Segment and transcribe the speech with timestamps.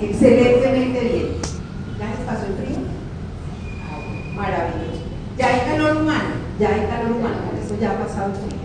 [0.00, 1.26] Excelentemente bien.
[1.98, 2.78] ¿Ya les pasó el frío?
[4.36, 5.02] Maravilloso.
[5.36, 8.58] Ya hay calor humano, ya hay calor humano, eso ya ha pasado el frío.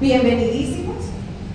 [0.00, 0.96] Bienvenidísimos.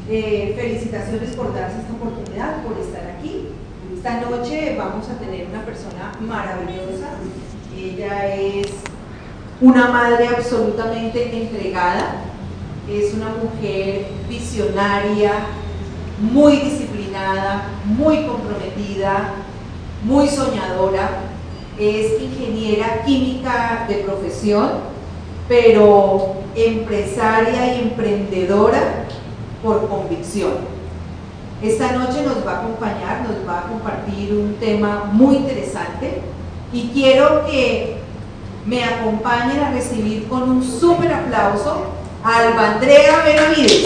[0.09, 3.47] Eh, felicitaciones por darse esta oportunidad, por estar aquí.
[3.95, 7.11] Esta noche vamos a tener una persona maravillosa.
[7.77, 8.67] Ella es
[9.61, 12.23] una madre absolutamente entregada,
[12.89, 15.31] es una mujer visionaria,
[16.19, 16.90] muy disciplinada,
[17.85, 19.33] muy comprometida,
[20.03, 21.09] muy soñadora,
[21.79, 24.69] es ingeniera química de profesión,
[25.47, 29.05] pero empresaria y emprendedora
[29.63, 30.51] por convicción.
[31.61, 36.21] Esta noche nos va a acompañar, nos va a compartir un tema muy interesante
[36.73, 37.97] y quiero que
[38.65, 41.87] me acompañen a recibir con un súper aplauso
[42.23, 43.85] a Alba Andrea Benavides.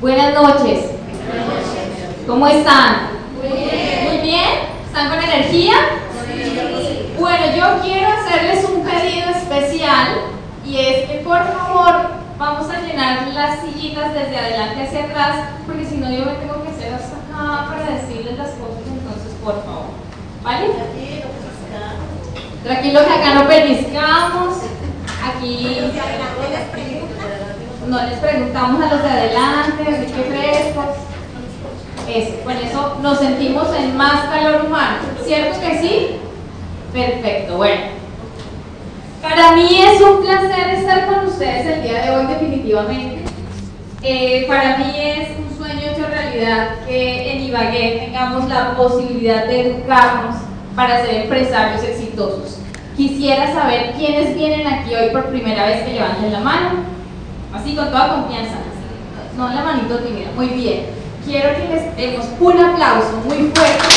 [0.00, 0.90] Buenas noches.
[2.24, 3.08] ¿Cómo están?
[3.42, 4.48] Muy bien.
[4.86, 5.74] ¿Están con energía?
[7.18, 10.06] Bueno, yo quiero hacerles un pedido especial
[10.64, 15.84] y es que por favor vamos a llenar las sillitas desde adelante hacia atrás porque
[15.84, 19.64] si no yo me tengo que hacer hasta acá para decirles las cosas, entonces por
[19.64, 19.86] favor.
[20.44, 20.68] ¿Vale?
[22.62, 24.58] Tranquilo que acá no pellizcamos.
[25.24, 25.80] Aquí
[27.88, 30.96] no les preguntamos a los de adelante, así que frescos.
[32.08, 34.98] Eso, con eso nos sentimos en más calor humano.
[35.24, 36.16] ¿Cierto que sí?
[36.92, 37.98] Perfecto, bueno.
[39.22, 43.24] Para mí es un placer estar con ustedes el día de hoy definitivamente.
[44.02, 49.70] Eh, para mí es un sueño hecho realidad que en Ibagué tengamos la posibilidad de
[49.72, 50.36] educarnos
[50.76, 52.58] para ser empresarios exitosos.
[52.96, 56.97] Quisiera saber quiénes vienen aquí hoy por primera vez que levanten la mano.
[57.54, 58.56] Así con toda confianza.
[59.36, 60.30] No la manito tímida.
[60.34, 60.86] Muy bien.
[61.24, 63.88] Quiero que les demos un aplauso muy fuerte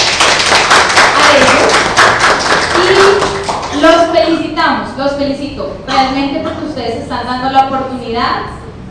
[1.18, 1.72] a ellos.
[3.74, 8.42] Y los felicitamos, los felicito realmente porque ustedes están dando la oportunidad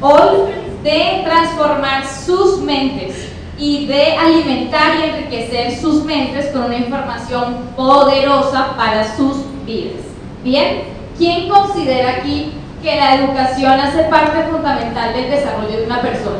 [0.01, 0.53] hoy
[0.83, 8.75] de transformar sus mentes y de alimentar y enriquecer sus mentes con una información poderosa
[8.77, 9.37] para sus
[9.67, 10.01] vidas.
[10.43, 10.85] Bien,
[11.19, 16.39] ¿quién considera aquí que la educación hace parte fundamental del desarrollo de una persona.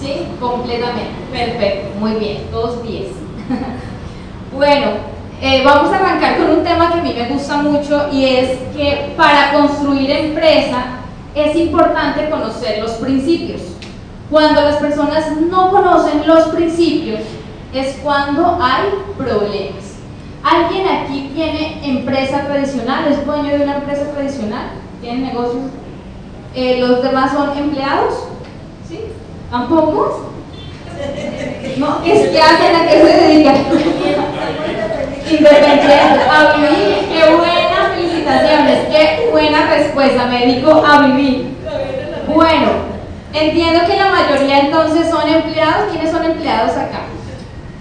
[0.00, 0.26] ¿Sí?
[0.40, 1.12] Completamente.
[1.30, 1.98] Perfecto.
[1.98, 2.50] Muy bien.
[2.50, 3.08] Dos diez.
[4.52, 4.86] bueno,
[5.40, 8.58] eh, vamos a arrancar con un tema que a mí me gusta mucho y es
[8.76, 10.84] que para construir empresa
[11.34, 13.60] es importante conocer los principios.
[14.30, 17.20] Cuando las personas no conocen los principios
[17.74, 18.84] es cuando hay
[19.16, 19.96] problemas.
[20.44, 23.06] ¿Alguien aquí tiene empresa tradicional?
[23.10, 24.81] ¿Es dueño de una empresa tradicional?
[25.02, 25.64] Tienen negocios.
[26.54, 28.14] Eh, ¿Los demás son empleados?
[28.88, 29.00] ¿Sí?
[29.50, 30.30] ¿Tampoco?
[31.76, 33.56] No, que hacen a qué se dedican.
[35.28, 37.08] Independientes, a vivir.
[37.08, 41.56] Qué buena, felicitaciones, qué buena respuesta, me dedico a vivir.
[42.32, 42.68] Bueno,
[43.32, 45.90] entiendo que la mayoría entonces son empleados.
[45.90, 47.00] ¿Quiénes son empleados acá?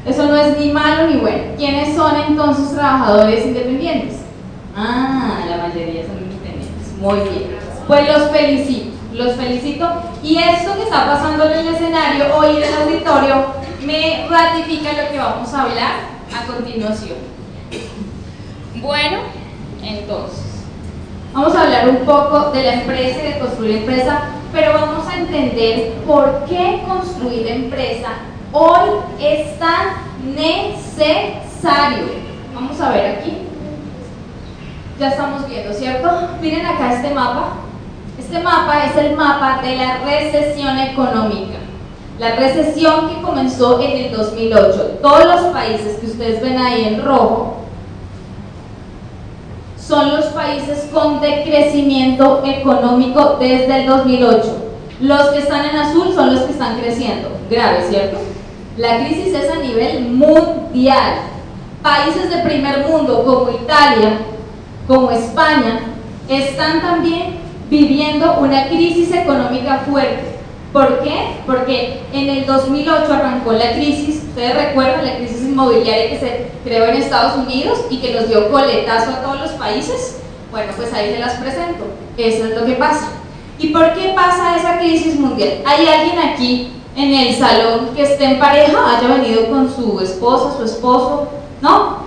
[0.07, 1.43] Eso no es ni malo ni bueno.
[1.57, 4.21] ¿Quiénes son entonces trabajadores independientes?
[4.75, 6.30] Ah, la mayoría son
[7.01, 7.57] muy bien.
[7.87, 9.89] Pues los felicito, los felicito.
[10.23, 13.45] Y esto que está pasando en el escenario hoy en el auditorio
[13.83, 15.93] me ratifica lo que vamos a hablar
[16.31, 17.17] a continuación.
[18.75, 19.17] Bueno,
[19.83, 20.63] entonces,
[21.33, 24.21] vamos a hablar un poco de la empresa y de construir empresa,
[24.53, 28.09] pero vamos a entender por qué construir empresa
[28.51, 28.89] hoy
[29.19, 29.95] es tan
[30.35, 32.05] necesario.
[32.53, 33.50] Vamos a ver aquí
[35.01, 36.07] ya estamos viendo, ¿cierto?
[36.39, 37.53] Miren acá este mapa.
[38.19, 41.57] Este mapa es el mapa de la recesión económica.
[42.19, 44.99] La recesión que comenzó en el 2008.
[45.01, 47.61] Todos los países que ustedes ven ahí en rojo
[49.75, 54.55] son los países con decrecimiento económico desde el 2008.
[54.99, 57.29] Los que están en azul son los que están creciendo.
[57.49, 58.19] Grave, ¿cierto?
[58.77, 61.21] La crisis es a nivel mundial.
[61.81, 64.19] Países de primer mundo como Italia,
[64.91, 65.79] como España,
[66.27, 67.37] están también
[67.69, 70.35] viviendo una crisis económica fuerte.
[70.73, 71.37] ¿Por qué?
[71.45, 76.87] Porque en el 2008 arrancó la crisis, ustedes recuerdan la crisis inmobiliaria que se creó
[76.87, 80.19] en Estados Unidos y que nos dio coletazo a todos los países.
[80.51, 81.85] Bueno, pues ahí se las presento.
[82.17, 83.07] Eso es lo que pasa.
[83.59, 85.59] ¿Y por qué pasa esa crisis mundial?
[85.65, 90.57] ¿Hay alguien aquí en el salón que esté en pareja, haya venido con su esposa,
[90.57, 91.29] su esposo?
[91.61, 92.00] ¿No?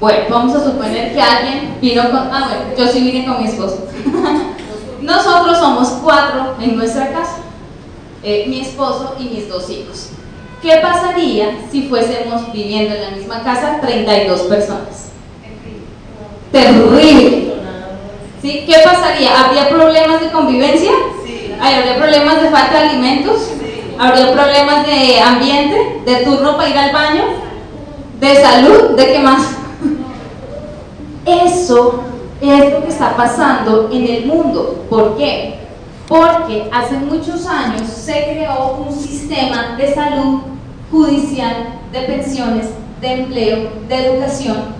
[0.00, 2.20] Bueno, vamos a suponer que alguien vino con...
[2.32, 3.88] Ah, bueno, yo sí vine con mi esposo.
[5.02, 7.38] nosotros somos cuatro en nuestra casa,
[8.22, 10.10] eh, mi esposo y mis dos hijos.
[10.62, 15.08] ¿Qué pasaría si fuésemos viviendo en la misma casa 32 personas?
[16.52, 17.54] Terrible.
[18.40, 18.64] ¿Sí?
[18.66, 19.44] ¿Qué pasaría?
[19.44, 20.92] ¿Habría problemas de convivencia?
[21.24, 21.52] Sí.
[21.60, 23.40] ¿Habría problemas de falta de alimentos?
[23.60, 23.94] Sí.
[23.98, 26.02] ¿Habría problemas de ambiente?
[26.04, 27.24] ¿De turno para ir al baño?
[28.20, 28.96] ¿De salud?
[28.96, 29.58] ¿De qué más?
[31.26, 32.02] Eso
[32.40, 34.84] es lo que está pasando en el mundo.
[34.88, 35.58] ¿Por qué?
[36.06, 40.40] Porque hace muchos años se creó un sistema de salud
[40.90, 42.70] judicial, de pensiones,
[43.00, 44.78] de empleo, de educación.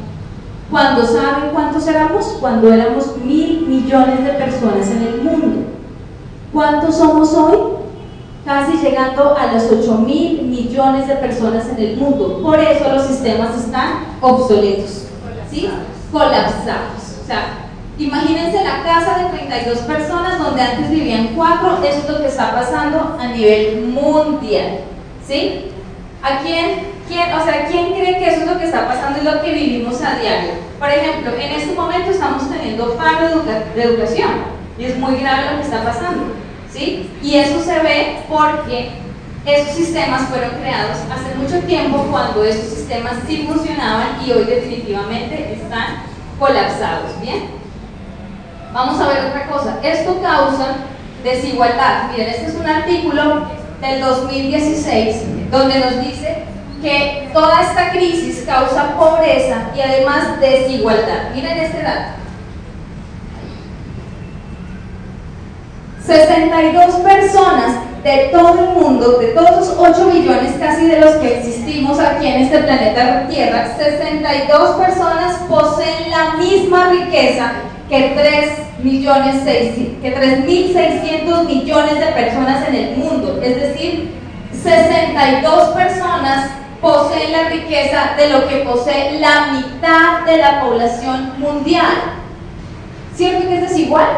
[0.70, 2.24] Cuando saben cuántos éramos?
[2.40, 5.66] Cuando éramos mil millones de personas en el mundo.
[6.52, 7.58] ¿Cuántos somos hoy?
[8.44, 12.40] Casi llegando a los 8 mil millones de personas en el mundo.
[12.42, 15.04] Por eso los sistemas están obsoletos,
[15.50, 15.68] ¿sí?
[16.12, 17.18] Colapsados.
[17.22, 17.68] O sea,
[17.98, 22.52] imagínense la casa de 32 personas donde antes vivían 4, eso es lo que está
[22.52, 24.80] pasando a nivel mundial.
[25.26, 25.72] ¿Sí?
[26.22, 29.24] ¿A quién, quién, o sea, quién cree que eso es lo que está pasando y
[29.24, 30.52] lo que vivimos a diario?
[30.78, 33.42] Por ejemplo, en este momento estamos teniendo paro
[33.74, 34.30] de educación
[34.78, 36.34] y es muy grave lo que está pasando.
[36.70, 37.10] ¿Sí?
[37.22, 38.90] Y eso se ve porque
[39.44, 45.54] esos sistemas fueron creados hace mucho tiempo cuando esos sistemas sí funcionaban y hoy definitivamente
[45.54, 46.02] están
[46.38, 47.50] colapsados, ¿bien?
[48.72, 49.78] Vamos a ver otra cosa.
[49.82, 50.76] Esto causa
[51.24, 52.10] desigualdad.
[52.10, 53.48] Miren, este es un artículo
[53.80, 56.44] del 2016 donde nos dice
[56.82, 61.30] que toda esta crisis causa pobreza y además desigualdad.
[61.34, 62.18] Miren este dato.
[66.06, 71.38] 62 personas de todo el mundo, de todos los 8 billones casi de los que
[71.38, 77.52] existimos aquí en este planeta Tierra, 62 personas poseen la misma riqueza
[77.90, 83.40] que 3 millones que 3.600 millones de personas en el mundo.
[83.42, 84.14] Es decir,
[84.52, 86.50] 62 personas
[86.80, 91.94] poseen la riqueza de lo que posee la mitad de la población mundial.
[93.14, 94.08] ¿Cierto que es desigual?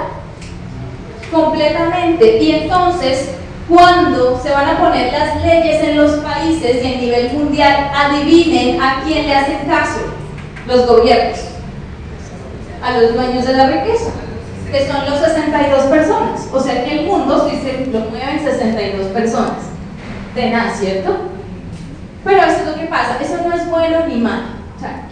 [1.32, 2.38] Completamente.
[2.38, 3.39] Y entonces,
[3.70, 8.82] cuando se van a poner las leyes en los países y a nivel mundial, adivinen
[8.82, 10.00] a quién le hacen caso
[10.66, 11.38] los gobiernos,
[12.82, 14.10] a los dueños de la riqueza,
[14.72, 16.48] que son los 62 personas.
[16.52, 19.70] O sea que el mundo si se lo mueven 62 personas.
[20.34, 21.16] De nada, ¿cierto?
[22.24, 24.60] Pero eso es lo que pasa, eso no es bueno ni malo.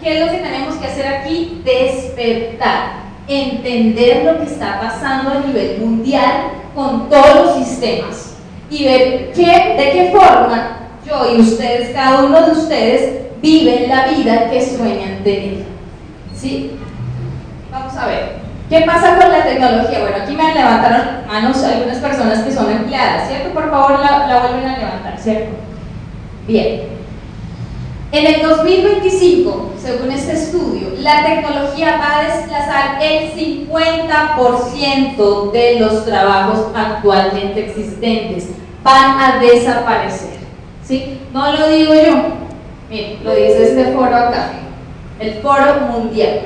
[0.01, 1.61] ¿qué es lo que tenemos que hacer aquí?
[1.63, 8.28] Despertar, entender lo que está pasando a nivel mundial con todos los sistemas
[8.69, 10.77] y ver qué, de qué forma
[11.07, 15.63] yo y ustedes, cada uno de ustedes, viven la vida que sueñan tener.
[16.35, 16.71] ¿Sí?
[17.71, 18.39] Vamos a ver.
[18.69, 20.01] ¿Qué pasa con la tecnología?
[20.01, 23.51] Bueno, aquí me levantaron manos algunas personas que son empleadas, ¿cierto?
[23.53, 25.49] Por favor, la, la vuelven a levantar, ¿cierto?
[26.47, 26.81] Bien.
[28.11, 36.05] En el 2025, según este estudio, la tecnología va a desplazar el 50% de los
[36.05, 38.49] trabajos actualmente existentes.
[38.83, 40.39] Van a desaparecer.
[40.83, 41.21] ¿Sí?
[41.33, 42.15] No lo digo yo.
[42.89, 44.51] Miren, lo dice este foro acá.
[45.19, 46.39] El foro mundial.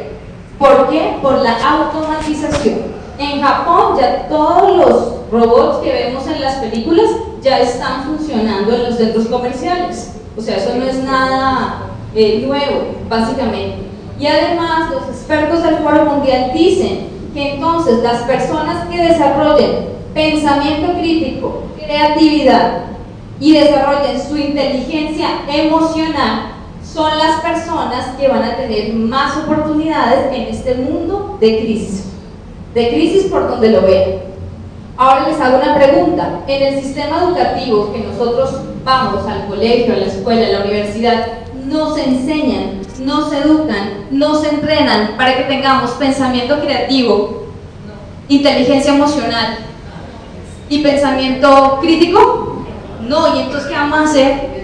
[0.58, 1.18] ¿Por qué?
[1.22, 2.94] Por la automatización.
[3.18, 7.10] En Japón ya todos los robots que vemos en las películas
[7.42, 10.13] ya están funcionando en los centros comerciales.
[10.36, 11.84] O sea, eso no es nada
[12.16, 13.84] eh, nuevo, básicamente.
[14.20, 20.93] Y además, los expertos del Foro Mundial dicen que entonces las personas que desarrollen pensamiento
[20.93, 22.84] crítico, creatividad
[23.39, 26.53] y desarrollen su inteligencia emocional
[26.84, 32.05] son las personas que van a tener más oportunidades en este mundo de crisis.
[32.74, 34.12] De crisis por donde lo vean.
[34.96, 36.41] Ahora les hago una pregunta.
[36.48, 41.27] En el sistema educativo que nosotros vamos al colegio, a la escuela, a la universidad,
[41.65, 47.48] nos enseñan, nos educan, nos entrenan para que tengamos pensamiento creativo,
[48.27, 49.58] inteligencia emocional
[50.74, 52.65] y pensamiento crítico?
[53.08, 54.63] No, y entonces ¿qué vamos a hacer?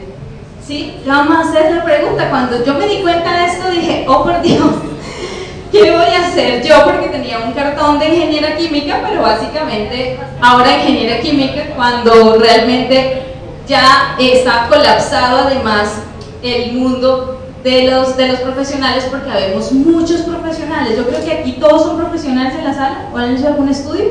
[0.66, 0.96] ¿Sí?
[1.04, 1.76] ¿Qué vamos a hacer?
[1.76, 4.60] La pregunta, cuando yo me di cuenta de esto dije, oh por Dios,
[5.72, 6.84] ¿qué voy a hacer yo?
[6.84, 13.24] Porque tenía un cartón de ingeniera química, pero básicamente ahora ingeniera química cuando realmente
[13.68, 16.02] ya está colapsado además
[16.42, 20.98] el mundo de los, de los profesionales porque habemos muchos profesionales.
[20.98, 24.06] Yo creo que aquí todos son profesionales en la sala, ¿o han hecho algún estudio?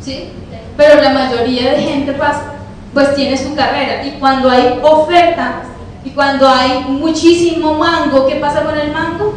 [0.00, 0.32] ¿Sí?
[0.76, 2.54] Pero la mayoría de gente pasa,
[2.92, 5.62] pues tiene su carrera y cuando hay oferta
[6.04, 9.34] y cuando hay muchísimo mango, ¿qué pasa con el mango?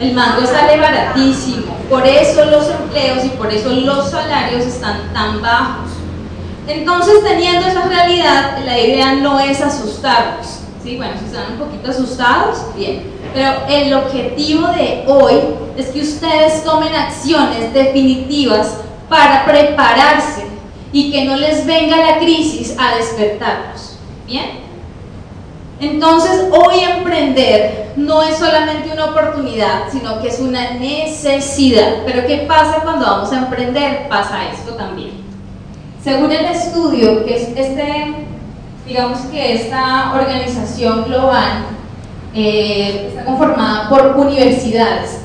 [0.00, 5.42] El mango sale baratísimo, por eso los empleos y por eso los salarios están tan
[5.42, 5.90] bajos.
[6.68, 10.60] Entonces, teniendo esa realidad, la idea no es asustarlos.
[10.82, 10.96] ¿sí?
[10.96, 13.10] Bueno, si están un poquito asustados, bien.
[13.32, 15.34] Pero el objetivo de hoy
[15.76, 18.76] es que ustedes tomen acciones definitivas
[19.08, 20.46] para prepararse
[20.92, 23.98] y que no les venga la crisis a despertarlos.
[24.26, 24.68] ¿Bien?
[25.80, 32.02] Entonces, hoy emprender no es solamente una oportunidad, sino que es una necesidad.
[32.04, 34.08] Pero ¿qué pasa cuando vamos a emprender?
[34.08, 35.12] Pasa esto también.
[36.02, 38.14] Según el estudio, que es este,
[38.86, 41.66] digamos que esta organización global
[42.34, 45.20] eh, está conformada por universidades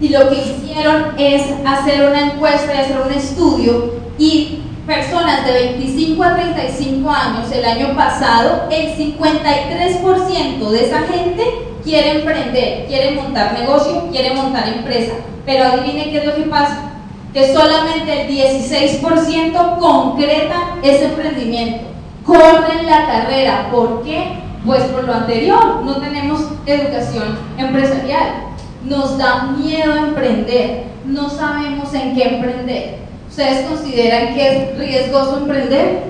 [0.00, 5.52] y lo que hicieron es hacer una encuesta y hacer un estudio y personas de
[5.52, 11.44] 25 a 35 años el año pasado, el 53% de esa gente
[11.82, 15.14] quiere emprender, quiere montar negocio, quiere montar empresa.
[15.44, 16.92] Pero adivine qué es lo que pasa,
[17.32, 21.84] que solamente el 16% concreta ese emprendimiento,
[22.24, 23.68] corren la carrera.
[23.70, 24.40] ¿Por qué?
[24.64, 28.46] Pues por lo anterior, no tenemos educación empresarial,
[28.84, 32.96] nos da miedo emprender, no sabemos en qué emprender.
[33.28, 36.04] ¿Ustedes consideran que es riesgoso emprender?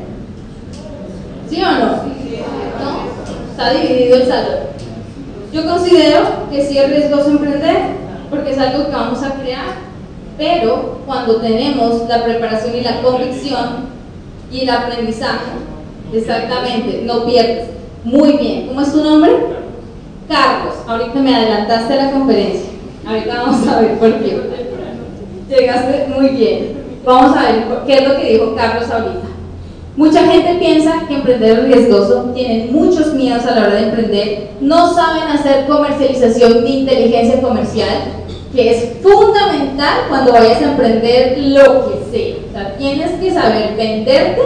[1.49, 1.87] ¿Sí o no?
[1.87, 3.51] ¿No?
[3.51, 4.59] Está dividido el salón.
[5.53, 7.77] Yo considero que sí es riesgoso emprender
[8.31, 9.87] porque es algo que vamos a crear,
[10.37, 13.87] pero cuando tenemos la preparación y la convicción
[14.53, 15.53] y el aprendizaje,
[16.13, 17.69] exactamente, no pierdes.
[18.05, 18.69] Muy bien.
[18.69, 19.33] ¿Cómo es tu nombre?
[20.29, 20.75] Carlos.
[20.87, 22.71] Ahorita me adelantaste a la conferencia.
[23.07, 24.41] Ahorita vamos a ver por qué.
[25.49, 26.77] Llegaste muy bien.
[27.05, 29.27] Vamos a ver qué es lo que dijo Carlos ahorita.
[29.97, 34.51] Mucha gente piensa que emprender es riesgoso, tienen muchos miedos a la hora de emprender,
[34.61, 38.03] no saben hacer comercialización ni inteligencia comercial,
[38.55, 42.35] que es fundamental cuando vayas a emprender lo que sea.
[42.47, 44.43] O sea, tienes que saber venderte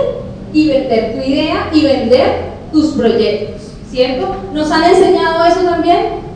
[0.53, 2.29] y vender tu idea y vender
[2.71, 4.37] tus proyectos, ¿cierto?
[4.53, 6.31] ¿Nos han enseñado eso también?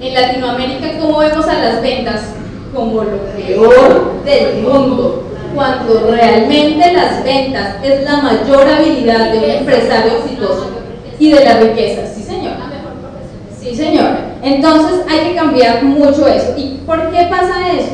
[0.00, 2.34] En Latinoamérica, ¿cómo vemos a las ventas?
[2.74, 5.24] como lo peor del mundo,
[5.54, 10.70] cuando realmente las ventas es la mayor habilidad de un empresario exitoso
[11.18, 12.02] y de la riqueza.
[12.06, 12.52] Sí, señor.
[13.58, 14.10] Sí, señor.
[14.42, 16.54] Entonces hay que cambiar mucho eso.
[16.56, 17.92] ¿Y por qué pasa eso?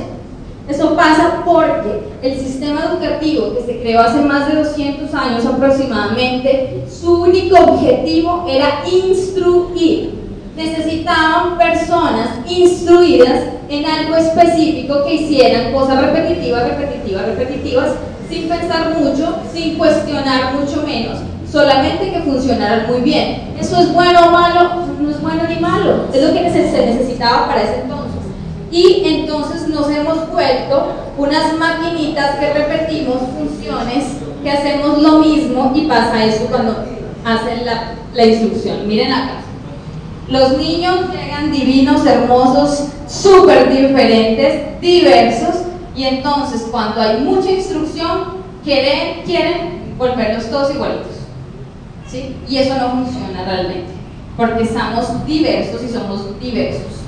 [0.69, 6.85] Eso pasa porque el sistema educativo que se creó hace más de 200 años aproximadamente,
[6.91, 16.69] su único objetivo era instruir necesitaban personas instruidas en algo específico que hicieran cosas repetitivas,
[16.69, 17.91] repetitivas, repetitivas,
[18.29, 21.19] sin pensar mucho, sin cuestionar mucho menos,
[21.51, 23.55] solamente que funcionaran muy bien.
[23.61, 24.87] ¿Eso es bueno o malo?
[24.99, 28.16] No es bueno ni malo, es lo que se necesitaba para ese entonces.
[28.71, 34.05] Y entonces nos hemos vuelto unas maquinitas que repetimos funciones,
[34.43, 36.85] que hacemos lo mismo y pasa eso cuando
[37.25, 38.87] hacen la, instrucción.
[38.89, 39.41] Miren acá.
[40.29, 49.23] Los niños llegan divinos, hermosos, súper diferentes, diversos, y entonces cuando hay mucha instrucción, quieren,
[49.25, 51.13] quieren volverlos todos igualitos.
[52.09, 52.37] ¿sí?
[52.49, 53.93] Y eso no funciona realmente,
[54.37, 57.06] porque estamos diversos y somos diversos.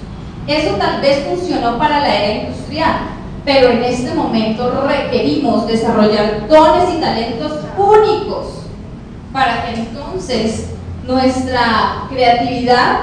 [0.48, 2.92] Eso tal vez funcionó para la era industrial,
[3.44, 8.46] pero en este momento requerimos desarrollar dones y talentos únicos
[9.30, 10.70] para que entonces
[11.06, 13.00] nuestra creatividad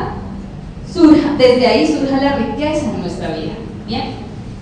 [0.92, 3.54] surja, desde ahí surja la riqueza en nuestra vida.
[3.86, 4.16] ¿Bien?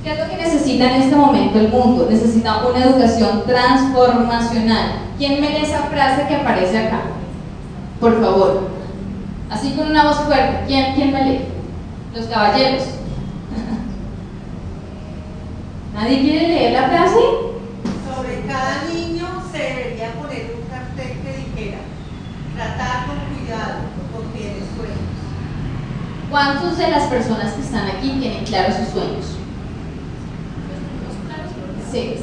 [0.04, 2.08] ¿Qué es lo que necesita en este momento el mundo?
[2.10, 4.96] Necesita una educación transformacional.
[5.18, 7.00] ¿Quién me lee esa frase que aparece acá?
[8.02, 8.68] Por favor.
[9.50, 10.66] Así con una voz fuerte.
[10.68, 11.53] ¿Quién, quién me lee?
[12.16, 12.84] Los caballeros.
[15.96, 17.20] ¿Nadie quiere leer la frase?
[18.06, 21.80] Sobre cada niño se debería poner un cartel que dijera,
[22.56, 23.80] tratar con cuidado,
[24.12, 25.18] porque tienes sueños.
[26.30, 29.26] ¿Cuántos de las personas que están aquí tienen claros sus sueños?
[31.92, 32.16] Sí.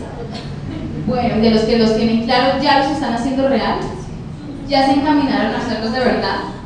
[1.07, 3.79] Bueno, de los que los tienen claros, ¿ya los están haciendo real?
[4.69, 6.60] ¿Ya se encaminaron a hacerlos de verdad?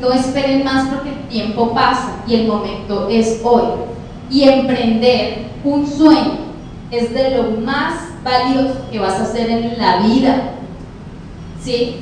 [0.00, 3.64] No esperen más porque el tiempo pasa y el momento es hoy.
[4.30, 6.48] Y emprender un sueño
[6.90, 10.52] es de lo más valioso que vas a hacer en la vida.
[11.60, 12.00] ¿Sí?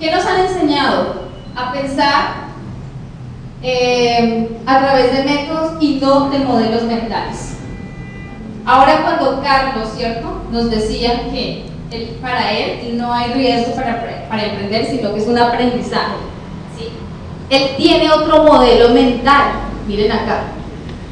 [0.00, 1.24] ¿Qué nos han enseñado?
[1.56, 2.44] A pensar
[3.62, 7.56] eh, a través de métodos y no de modelos mentales.
[8.66, 10.42] Ahora cuando Carlos, ¿cierto?
[10.50, 11.64] Nos decía que
[12.20, 16.33] para él no hay riesgo para, para emprender, sino que es un aprendizaje.
[17.54, 19.52] Él tiene otro modelo mental,
[19.86, 20.44] miren acá,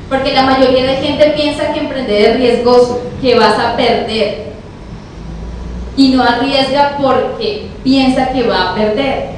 [0.08, 4.52] Porque la mayoría de gente piensa que emprender es riesgoso, que vas a perder.
[5.96, 9.30] Y no arriesga porque piensa que va a perder,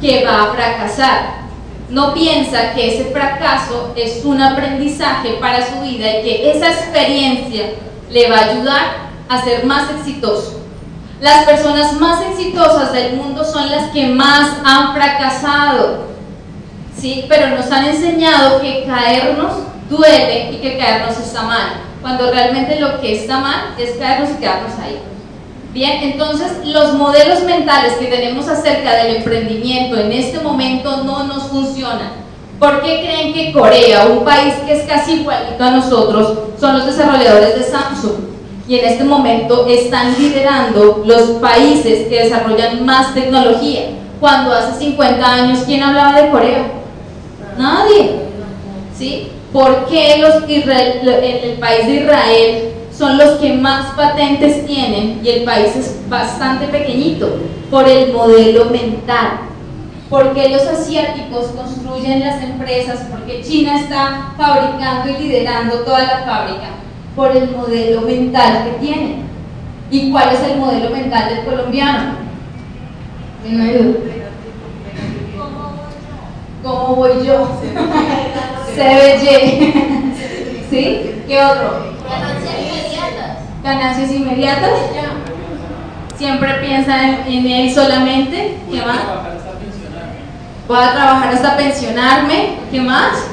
[0.00, 1.40] que va a fracasar.
[1.88, 7.72] No piensa que ese fracaso es un aprendizaje para su vida y que esa experiencia
[8.08, 8.82] le va a ayudar
[9.28, 10.60] a ser más exitoso.
[11.20, 16.10] Las personas más exitosas del mundo son las que más han fracasado.
[16.96, 17.26] ¿Sí?
[17.28, 19.52] Pero nos han enseñado que caernos
[19.88, 24.40] duele y que caernos está mal, cuando realmente lo que está mal es caernos y
[24.40, 24.98] quedarnos ahí.
[25.72, 31.44] Bien, entonces los modelos mentales que tenemos acerca del emprendimiento en este momento no nos
[31.44, 32.20] funcionan.
[32.58, 36.86] ¿Por qué creen que Corea, un país que es casi igualito a nosotros, son los
[36.86, 38.30] desarrolladores de Samsung?
[38.68, 43.82] Y en este momento están liderando los países que desarrollan más tecnología.
[44.20, 46.79] Cuando hace 50 años, ¿quién hablaba de Corea?
[47.60, 48.12] Nadie.
[48.96, 49.28] ¿Sí?
[49.52, 55.28] ¿Por qué los Israel, el país de Israel son los que más patentes tienen y
[55.28, 57.38] el país es bastante pequeñito?
[57.70, 59.40] Por el modelo mental.
[60.08, 66.70] Porque los asiáticos construyen las empresas, porque China está fabricando y liderando toda la fábrica,
[67.14, 69.24] por el modelo mental que tienen.
[69.90, 72.14] ¿Y cuál es el modelo mental del colombiano?
[76.62, 77.48] ¿Cómo voy yo?
[78.74, 79.72] CBY.
[80.70, 81.22] ¿Sí?
[81.26, 81.94] ¿Qué otro?
[82.08, 83.38] Ganancias inmediatas.
[83.62, 84.70] Ganancias inmediatas.
[86.16, 88.58] Siempre piensa en, en él solamente.
[88.70, 88.98] ¿Qué más?
[90.68, 92.58] Voy a trabajar hasta pensionarme.
[92.70, 93.30] ¿Qué más?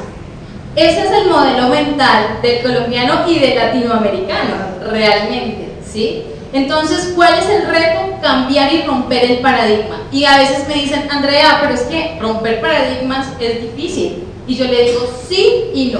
[0.77, 4.55] Ese es el modelo mental del colombiano y del latinoamericano,
[4.91, 6.23] realmente, ¿sí?
[6.53, 8.06] Entonces, ¿cuál es el reto?
[8.21, 10.03] Cambiar y romper el paradigma.
[10.11, 14.23] Y a veces me dicen, Andrea, pero es que romper paradigmas es difícil.
[14.47, 15.99] Y yo le digo, sí y no.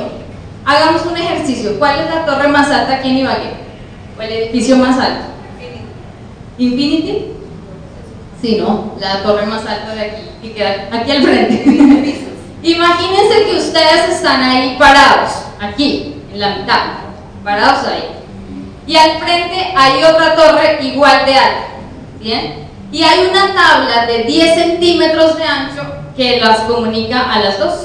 [0.66, 1.78] Hagamos un ejercicio.
[1.80, 3.52] ¿Cuál es la torre más alta aquí en Ibagué?
[4.18, 5.26] ¿O el edificio más alto?
[6.58, 7.38] ¿Infinity?
[8.42, 11.64] Sí, no, la torre más alta de aquí, que queda aquí al frente.
[12.64, 16.82] Imagínense que ustedes están ahí parados, aquí, en la mitad,
[17.44, 18.04] parados ahí.
[18.86, 21.66] Y al frente hay otra torre igual de alta,
[22.20, 22.68] ¿bien?
[22.92, 25.82] Y hay una tabla de 10 centímetros de ancho
[26.16, 27.76] que las comunica a las dos.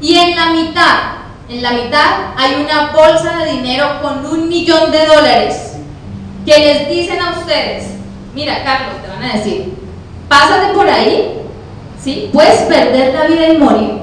[0.00, 0.98] Y en la mitad,
[1.48, 5.76] en la mitad hay una bolsa de dinero con un millón de dólares
[6.44, 7.84] que les dicen a ustedes,
[8.34, 9.74] mira Carlos, te van a decir,
[10.28, 11.38] pásate por ahí,
[12.02, 12.28] ¿sí?
[12.32, 13.94] Puedes perder la vida y morir,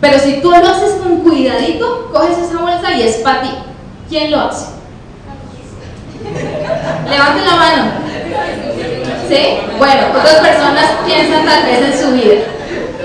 [0.00, 3.50] pero si tú lo haces con cuidadito, coges esa bolsa y es para ti.
[4.08, 4.66] ¿Quién lo hace?
[7.08, 8.01] Levanten la mano.
[9.28, 9.58] ¿Sí?
[9.78, 12.42] Bueno, otras personas piensan tal vez en su vida.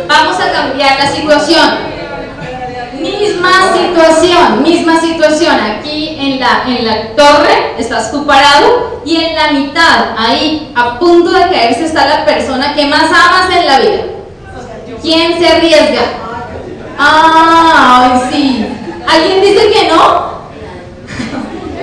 [0.08, 1.98] Vamos a cambiar la situación.
[3.00, 5.56] Misma situación, misma situación.
[5.60, 10.98] Aquí en la, en la torre estás tú parado y en la mitad, ahí a
[11.00, 14.04] punto de caerse, está la persona que más amas en la vida.
[15.02, 16.02] ¿Quién se arriesga?
[16.98, 18.68] Ah, sí.
[19.08, 20.38] ¿Alguien dice que no?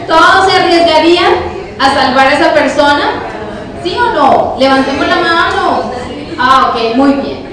[0.06, 1.32] ¿Todos se arriesgarían
[1.78, 3.33] a salvar a esa persona?
[3.84, 4.56] ¿Sí o no?
[4.58, 5.82] Levantemos la mano.
[6.38, 7.44] Ah, ok, muy bien.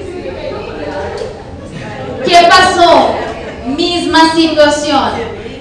[2.26, 3.10] ¿Qué pasó?
[3.76, 5.12] Misma situación.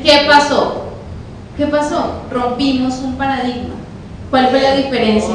[0.05, 0.85] ¿Qué pasó?
[1.57, 2.23] ¿Qué pasó?
[2.31, 3.75] Rompimos un paradigma.
[4.31, 5.35] ¿Cuál fue la diferencia?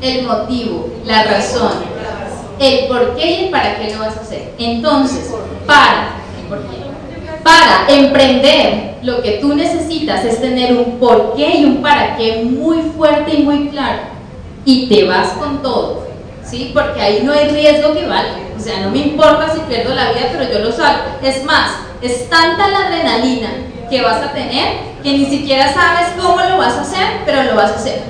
[0.00, 1.72] El motivo, la razón,
[2.58, 4.54] el por qué y el para qué lo vas a hacer.
[4.58, 5.32] Entonces,
[5.66, 6.12] para.
[7.42, 12.44] Para emprender, lo que tú necesitas es tener un por qué y un para qué
[12.44, 14.02] muy fuerte y muy claro.
[14.64, 16.06] Y te vas con todo,
[16.44, 16.70] ¿sí?
[16.72, 18.36] Porque ahí no hay riesgo que valga.
[18.56, 21.02] O sea, no me importa si pierdo la vida, pero yo lo salgo.
[21.22, 23.48] Es más, es tanta la adrenalina
[23.90, 27.56] que vas a tener que ni siquiera sabes cómo lo vas a hacer, pero lo
[27.56, 28.02] vas a hacer.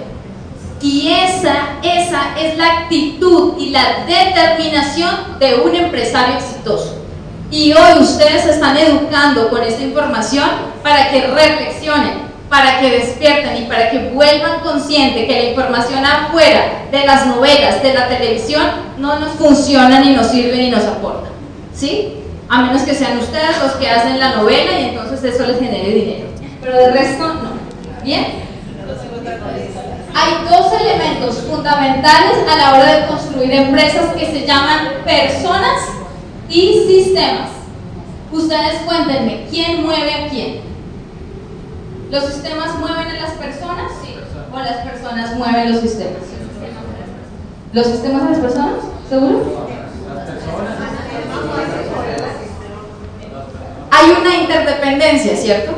[0.83, 7.02] Y esa, esa es la actitud y la determinación de un empresario exitoso.
[7.53, 10.49] Y hoy ustedes se están educando con esta información
[10.83, 16.87] para que reflexionen, para que despierten y para que vuelvan conscientes que la información afuera
[16.91, 18.65] de las novelas, de la televisión,
[18.97, 21.29] no nos funciona ni nos sirve ni nos aporta.
[21.75, 22.15] ¿Sí?
[22.49, 25.91] A menos que sean ustedes los que hacen la novela y entonces eso les genere
[25.91, 26.29] dinero.
[26.63, 27.53] Pero de resto, no.
[28.03, 28.29] ¿Bien?
[30.15, 36.02] Hay dos elementos fundamentales a la hora de construir empresas que se llaman personas
[36.53, 37.51] y sistemas.
[38.31, 40.61] Ustedes cuéntenme, ¿quién mueve a quién?
[42.11, 43.93] ¿Los sistemas mueven a las personas?
[44.53, 46.23] ¿O las personas mueven los sistemas?
[47.73, 48.85] ¿Los sistemas a las personas?
[49.09, 49.63] ¿Seguro?
[54.21, 55.73] de interdependencia, ¿cierto?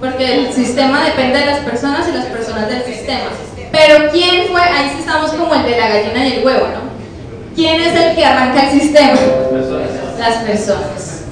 [0.00, 3.30] Porque el sistema depende de las personas y las personas del sistema.
[3.72, 4.60] Pero ¿quién fue?
[4.60, 6.95] Ahí sí estamos como el de la gallina y el huevo, ¿no?
[7.56, 9.18] ¿Quién es el que arranca el sistema?
[10.18, 11.22] Las personas.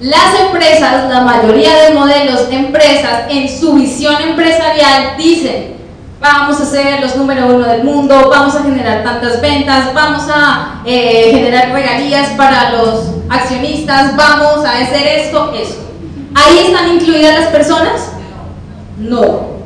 [0.00, 5.76] Las empresas, la mayoría de modelos de empresas, en su visión empresarial dicen,
[6.18, 10.82] vamos a ser los número uno del mundo, vamos a generar tantas ventas, vamos a
[10.84, 15.82] eh, generar regalías para los accionistas, vamos a hacer esto, esto.
[16.34, 18.12] ¿Ahí están incluidas las personas?
[18.98, 19.59] No.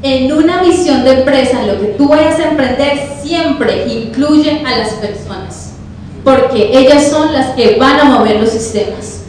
[0.00, 4.90] En una visión de empresa, lo que tú vayas a emprender siempre incluye a las
[4.94, 5.72] personas,
[6.22, 9.22] porque ellas son las que van a mover los sistemas.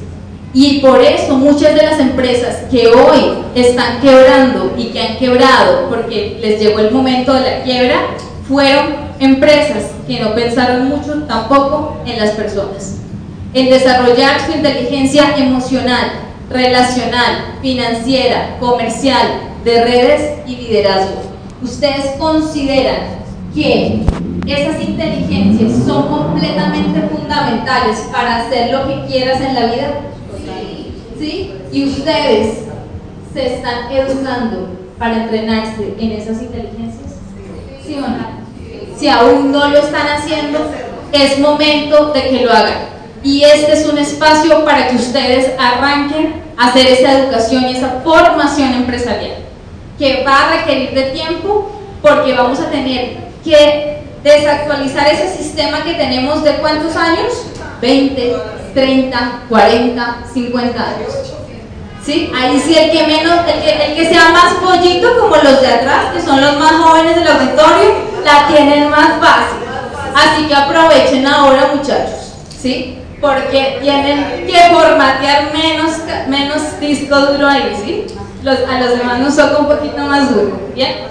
[0.54, 5.90] Y por eso muchas de las empresas que hoy están quebrando y que han quebrado
[5.90, 8.02] porque les llegó el momento de la quiebra,
[8.48, 12.98] fueron empresas que no pensaron mucho tampoco en las personas.
[13.56, 16.12] En desarrollar su inteligencia emocional,
[16.50, 21.22] relacional, financiera, comercial, de redes y liderazgo.
[21.62, 23.20] ¿Ustedes consideran
[23.54, 24.02] que
[24.48, 29.92] esas inteligencias son completamente fundamentales para hacer lo que quieras en la vida?
[31.18, 31.54] ¿Sí?
[31.72, 32.60] Y ustedes
[33.34, 37.16] se están educando para entrenarse en esas inteligencias.
[37.86, 38.40] ¿Sí o no?
[38.98, 40.60] Si aún no lo están haciendo,
[41.12, 42.90] es momento de que lo hagan.
[43.24, 48.02] Y este es un espacio para que ustedes arranquen a hacer esa educación y esa
[48.04, 49.38] formación empresarial,
[50.00, 51.70] que va a requerir de tiempo
[52.02, 57.34] porque vamos a tener que desactualizar ese sistema que tenemos de cuántos años?
[57.82, 58.36] 20,
[58.74, 61.14] 30, 40, 50 años.
[62.04, 62.32] ¿Sí?
[62.34, 65.68] Ahí sí el que menos, el que, el que sea más pollito como los de
[65.68, 69.60] atrás, que son los más jóvenes del auditorio, la tienen más fácil.
[70.16, 72.98] Así que aprovechen ahora muchachos, ¿sí?
[73.22, 75.92] Porque tienen que formatear menos,
[76.28, 78.06] menos disco duro ahí, ¿sí?
[78.44, 81.10] Los, a los demás nos toca un poquito más duro, ¿bien?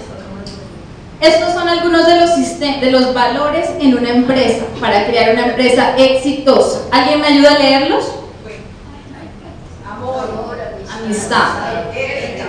[1.20, 5.94] Estos son algunos de los, de los valores en una empresa para crear una empresa
[5.98, 6.82] exitosa.
[6.92, 8.04] ¿Alguien me ayuda a leerlos?
[9.84, 10.28] Amor,
[11.04, 12.46] Amistad, ética,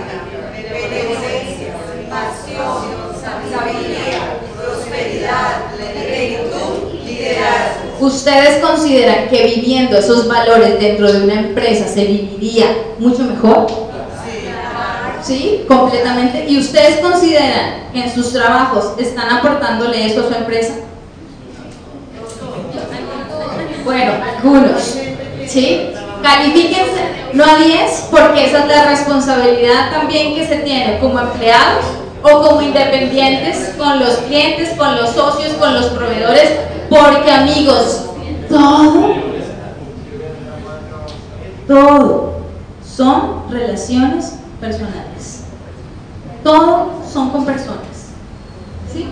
[0.72, 1.74] benevolencia,
[2.08, 8.06] pasión, sabiduría, prosperidad, plenitud, liderazgo.
[8.06, 12.66] ¿Ustedes consideran que viviendo esos valores dentro de una empresa se viviría
[12.98, 13.89] mucho mejor?
[15.30, 15.64] ¿Sí?
[15.68, 16.44] Completamente.
[16.48, 20.74] ¿Y ustedes consideran que en sus trabajos están aportándole esto a su empresa?
[23.84, 24.96] Bueno, algunos.
[25.46, 25.92] ¿Sí?
[26.20, 31.84] Califíquense no a 10 porque esa es la responsabilidad también que se tiene como empleados
[32.24, 36.50] o como independientes con los clientes, con los socios, con los proveedores,
[36.88, 38.06] porque amigos,
[38.48, 39.14] todo,
[41.68, 42.40] todo
[42.82, 45.44] son relaciones personales.
[46.44, 48.12] Todo son con personas.
[48.92, 49.08] ¿Sí?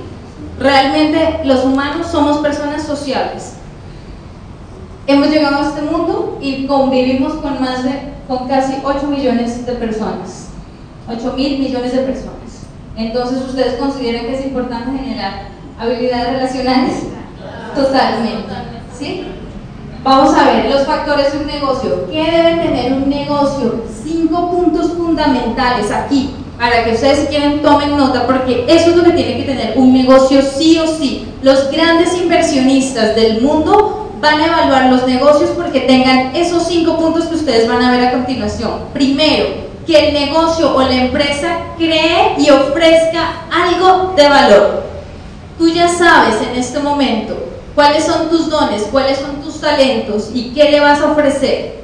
[0.58, 3.54] Realmente los humanos somos personas sociables.
[5.06, 9.72] Hemos llegado a este mundo y convivimos con más de, con casi 8 millones de
[9.72, 10.48] personas.
[11.08, 12.66] 8 mil millones de personas.
[12.96, 17.04] Entonces, ¿ustedes consideran que es importante generar habilidades relacionales?
[17.74, 18.52] Totalmente.
[18.96, 19.24] ¿Sí?
[20.04, 22.06] Vamos a ver los factores de un negocio.
[22.11, 23.82] ¿Qué debe tener un negocio?
[24.04, 29.04] Cinco puntos fundamentales aquí para que ustedes si quieren tomen nota porque eso es lo
[29.04, 31.28] que tiene que tener un negocio sí o sí.
[31.42, 37.26] Los grandes inversionistas del mundo van a evaluar los negocios porque tengan esos cinco puntos
[37.26, 38.72] que ustedes van a ver a continuación.
[38.92, 39.46] Primero,
[39.87, 44.82] que el negocio o la empresa cree y ofrezca algo de valor.
[45.58, 47.37] Tú ya sabes en este momento
[47.78, 51.76] cuáles son tus dones, cuáles son tus talentos y qué le vas a ofrecer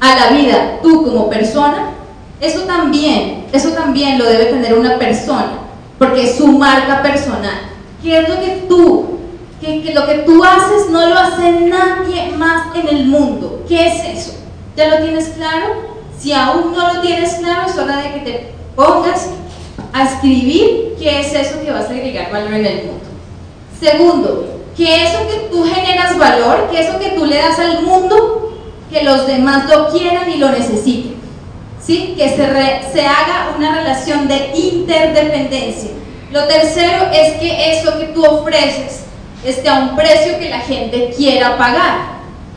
[0.00, 1.90] a la vida tú como persona.
[2.40, 5.58] Eso también, eso también lo debe tener una persona,
[5.98, 7.68] porque es su marca personal.
[8.02, 9.18] ¿Qué es lo que tú,
[9.60, 13.62] que, lo que tú haces no lo hace nadie más en el mundo?
[13.68, 14.34] ¿Qué es eso?
[14.74, 15.98] ¿Ya lo tienes claro?
[16.18, 19.28] Si aún no lo tienes claro, es hora de que te pongas
[19.92, 23.04] a escribir qué es eso que vas a agregar valor en el mundo.
[23.78, 28.58] Segundo, que eso que tú generas valor, que eso que tú le das al mundo,
[28.90, 31.16] que los demás lo quieran y lo necesiten.
[31.80, 32.14] ¿Sí?
[32.16, 35.90] Que se, se haga una relación de interdependencia.
[36.30, 39.02] Lo tercero es que eso que tú ofreces
[39.44, 42.12] esté a un precio que la gente quiera pagar.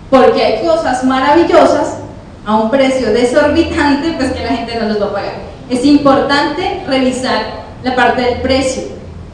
[0.10, 1.98] Porque hay cosas maravillosas
[2.46, 5.36] a un precio desorbitante, pues que la gente no los va a pagar.
[5.70, 8.84] Es importante revisar la parte del precio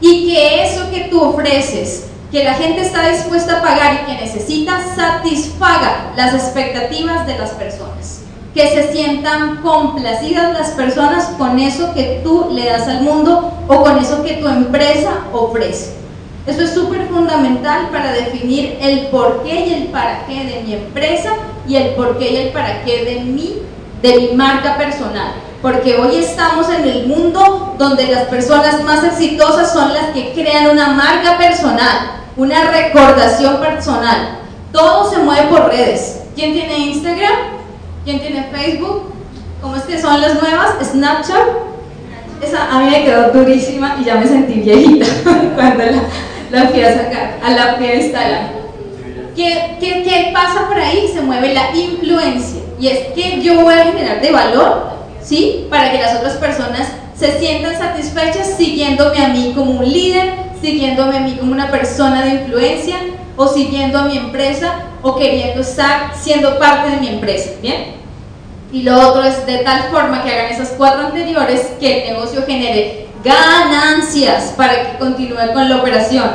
[0.00, 4.22] y que eso que tú ofreces, que la gente está dispuesta a pagar y que
[4.22, 8.20] necesita, satisfaga las expectativas de las personas.
[8.54, 13.82] que se sientan complacidas las personas con eso que tú le das al mundo o
[13.82, 15.94] con eso que tu empresa ofrece.
[16.46, 20.74] Eso es súper fundamental para definir el por qué y el para qué de mi
[20.74, 21.32] empresa
[21.66, 23.62] y el por qué y el para qué de mi,
[24.02, 25.32] de mi marca personal.
[25.62, 30.72] Porque hoy estamos en el mundo donde las personas más exitosas son las que crean
[30.72, 34.38] una marca personal, una recordación personal.
[34.72, 36.22] Todo se mueve por redes.
[36.34, 37.32] ¿Quién tiene Instagram?
[38.04, 39.12] ¿Quién tiene Facebook?
[39.60, 40.74] ¿Cómo es que son las nuevas?
[40.82, 41.46] Snapchat.
[42.40, 45.06] Esa a mí me quedó durísima y ya me sentí viejita
[45.54, 46.02] cuando la,
[46.50, 48.50] la fui a sacar, a la fui a instalar.
[49.36, 51.08] ¿Qué, qué, ¿Qué pasa por ahí?
[51.12, 52.62] Se mueve la influencia.
[52.80, 54.90] Y es que yo voy a generar de valor,
[55.22, 55.66] ¿sí?
[55.70, 61.18] Para que las otras personas se sientan satisfechas siguiéndome a mí como un líder, siguiéndome
[61.18, 62.96] a mí como una persona de influencia
[63.36, 67.96] o siguiendo a mi empresa o queriendo estar siendo parte de mi empresa, ¿bien?
[68.72, 72.44] Y lo otro es de tal forma que hagan esas cuatro anteriores que el negocio
[72.46, 76.30] genere ganancias para que continúe con la operación.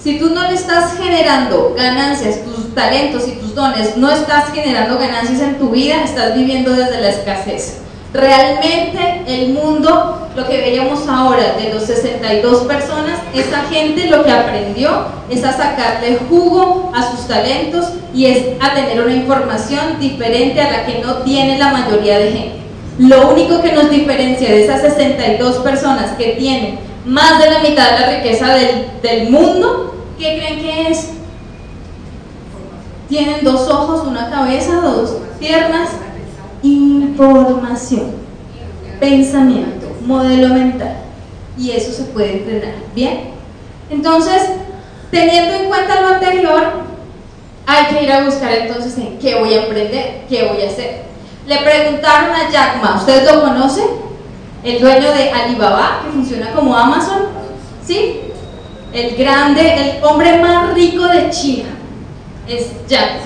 [0.00, 4.98] Si tú no le estás generando ganancias, tus talentos y tus dones, no estás generando
[4.98, 7.83] ganancias en tu vida, estás viviendo desde la escasez.
[8.14, 14.30] Realmente el mundo, lo que veíamos ahora de los 62 personas, esa gente lo que
[14.30, 20.60] aprendió es a sacarle jugo a sus talentos y es a tener una información diferente
[20.60, 22.56] a la que no tiene la mayoría de gente.
[23.00, 27.90] Lo único que nos diferencia de esas 62 personas que tienen más de la mitad
[27.90, 31.14] de la riqueza del, del mundo, ¿qué creen que es?
[33.08, 35.88] Tienen dos ojos, una cabeza, dos piernas,
[37.22, 38.12] información,
[39.00, 40.96] pensamiento, modelo mental.
[41.56, 42.74] Y eso se puede entrenar.
[42.94, 43.30] ¿Bien?
[43.90, 44.42] Entonces,
[45.10, 46.84] teniendo en cuenta lo anterior,
[47.66, 51.04] hay que ir a buscar entonces en qué voy a aprender, qué voy a hacer.
[51.46, 53.86] Le preguntaron a Jack Ma, ¿ustedes lo conocen?
[54.62, 57.26] El dueño de Alibaba, que funciona como Amazon,
[57.86, 58.20] ¿sí?
[58.92, 61.68] El grande, el hombre más rico de China,
[62.48, 63.20] es Jack.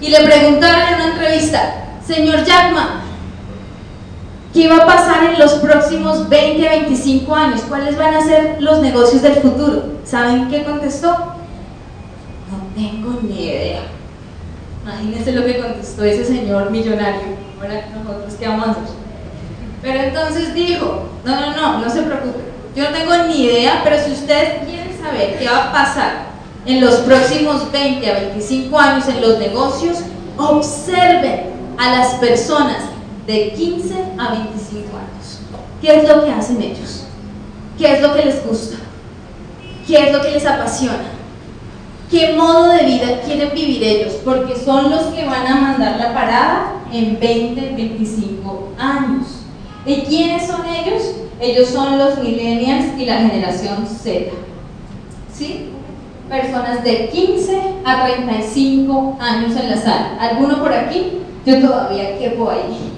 [0.00, 3.02] Y le preguntaron en una entrevista, Señor Jack Ma,
[4.52, 7.62] ¿qué va a pasar en los próximos 20 a 25 años?
[7.68, 9.84] ¿Cuáles van a ser los negocios del futuro?
[10.04, 11.10] ¿Saben qué contestó?
[11.10, 13.82] No tengo ni idea.
[14.84, 17.20] Imagínense lo que contestó ese señor millonario.
[17.60, 19.02] Ahora nosotros qué vamos a hacer.
[19.80, 22.40] Pero entonces dijo, no, no, no, no se preocupe.
[22.76, 26.12] Yo no tengo ni idea, pero si ustedes quieren saber qué va a pasar
[26.64, 29.98] en los próximos 20 a 25 años en los negocios,
[30.38, 32.91] observen a las personas
[33.26, 35.40] de 15 a 25 años.
[35.80, 37.04] ¿Qué es lo que hacen ellos?
[37.78, 38.76] ¿Qué es lo que les gusta?
[39.86, 41.12] ¿Qué es lo que les apasiona?
[42.10, 44.14] ¿Qué modo de vida quieren vivir ellos?
[44.24, 49.26] Porque son los que van a mandar la parada en 20, 25 años.
[49.86, 51.14] ¿Y quiénes son ellos?
[51.40, 54.30] Ellos son los millennials y la generación Z.
[55.32, 55.70] ¿Sí?
[56.28, 60.16] Personas de 15 a 35 años en la sala.
[60.20, 61.18] ¿Alguno por aquí?
[61.44, 62.91] Yo todavía quepo ahí.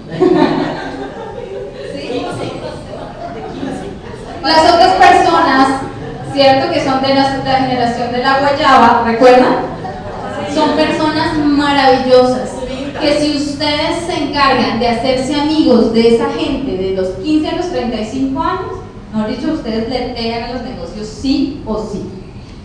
[4.42, 5.80] Las otras personas,
[6.32, 6.72] ¿cierto?
[6.72, 9.56] Que son de la, la generación de la guayaba, ¿recuerdan?
[10.54, 12.50] Son personas maravillosas.
[13.00, 17.56] Que si ustedes se encargan de hacerse amigos de esa gente de los 15 a
[17.56, 18.72] los 35 años,
[19.12, 22.04] mejor dicho, ustedes le pegan a los negocios sí o sí.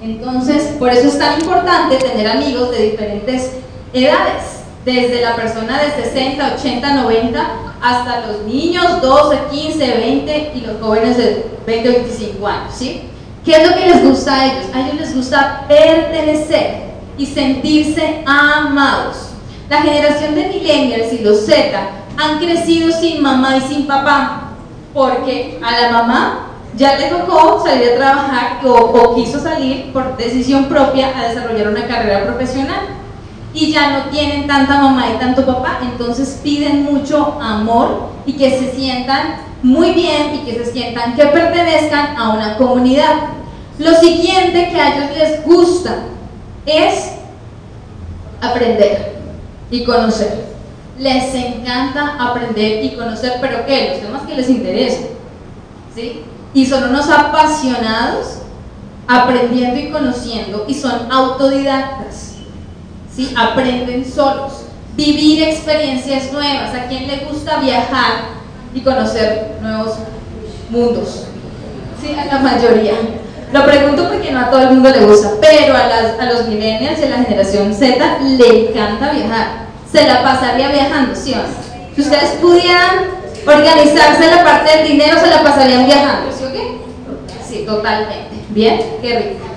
[0.01, 3.53] Entonces, por eso es tan importante tener amigos de diferentes
[3.93, 7.47] edades desde la persona de 60, 80, 90
[7.81, 13.03] hasta los niños 12, 15, 20 y los jóvenes de 20, 25 años, ¿sí?
[13.43, 14.65] ¿Qué es lo que les gusta a ellos?
[14.73, 19.29] A ellos les gusta pertenecer y sentirse amados.
[19.69, 21.79] La generación de millennials y los Z
[22.17, 24.51] han crecido sin mamá y sin papá,
[24.93, 30.17] porque a la mamá ya le tocó salir a trabajar o, o quiso salir por
[30.17, 32.98] decisión propia a desarrollar una carrera profesional
[33.53, 38.51] y ya no tienen tanta mamá y tanto papá, entonces piden mucho amor y que
[38.51, 43.15] se sientan muy bien y que se sientan que pertenezcan a una comunidad.
[43.77, 45.95] Lo siguiente que a ellos les gusta
[46.65, 47.13] es
[48.41, 49.19] aprender
[49.71, 50.49] y conocer.
[50.99, 53.91] Les encanta aprender y conocer, pero ¿qué?
[53.91, 55.05] Los temas que les interesan.
[55.95, 56.23] ¿Sí?
[56.53, 58.39] Y son unos apasionados
[59.07, 62.28] aprendiendo y conociendo y son autodidactas.
[63.19, 63.33] ¿Sí?
[63.37, 68.39] aprenden solos, vivir experiencias nuevas, a quien le gusta viajar
[68.73, 69.95] y conocer nuevos
[70.69, 71.25] mundos,
[72.01, 72.15] ¿sí?
[72.17, 72.93] a la mayoría.
[73.51, 76.47] Lo pregunto porque no a todo el mundo le gusta, pero a, las, a los
[76.47, 79.47] millennials y a la generación Z le encanta viajar,
[79.91, 81.69] se la pasaría viajando, ¿sí o no?
[81.95, 86.77] Si ustedes pudieran organizarse la parte del dinero, se la pasarían viajando, ¿sí o qué?
[87.45, 88.29] Sí, totalmente.
[88.51, 89.48] Bien, qué rico.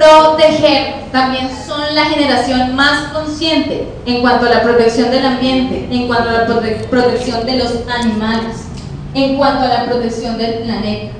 [0.00, 6.06] Proteger también son la generación más consciente en cuanto a la protección del ambiente, en
[6.06, 8.64] cuanto a la prote- protección de los animales,
[9.12, 11.12] en cuanto a la protección del planeta.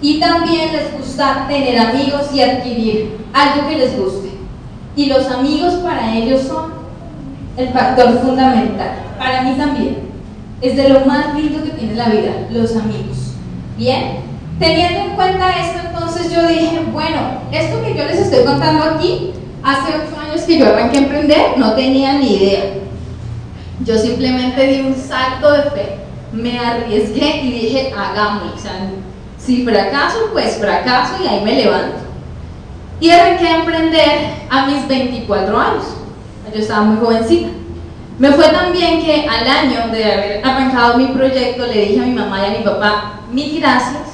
[0.00, 4.30] Y también les gusta tener amigos y adquirir algo que les guste.
[4.96, 6.72] Y los amigos para ellos son
[7.58, 8.92] el factor fundamental.
[9.18, 10.08] Para mí también.
[10.62, 13.34] Es de lo más lindo que tiene la vida, los amigos.
[13.76, 14.27] Bien,
[14.58, 17.18] teniendo en cuenta esto, entonces yo dije, bueno,
[17.52, 21.58] esto que yo les estoy contando aquí, hace ocho años que yo arranqué a emprender,
[21.58, 22.64] no tenía ni idea.
[23.84, 25.98] Yo simplemente di un salto de fe,
[26.32, 28.54] me arriesgué y dije, hagámoslo.
[28.54, 28.72] O sea,
[29.38, 31.98] si fracaso, pues fracaso y ahí me levanto.
[33.00, 34.18] Y arranqué a emprender
[34.50, 35.84] a mis 24 años.
[36.52, 37.48] Yo estaba muy jovencita.
[38.18, 42.06] Me fue tan bien que al año de haber arrancado mi proyecto le dije a
[42.06, 44.07] mi mamá y a mi papá, mil gracias,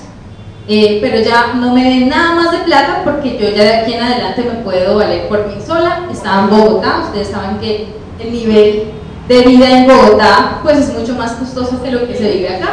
[0.67, 3.93] eh, pero ya no me den nada más de plata porque yo ya de aquí
[3.93, 6.07] en adelante me puedo valer por mí sola.
[6.11, 8.85] Estaba en Bogotá, ustedes saben que el nivel
[9.29, 12.71] de vida en Bogotá pues es mucho más costoso que lo que se vive acá.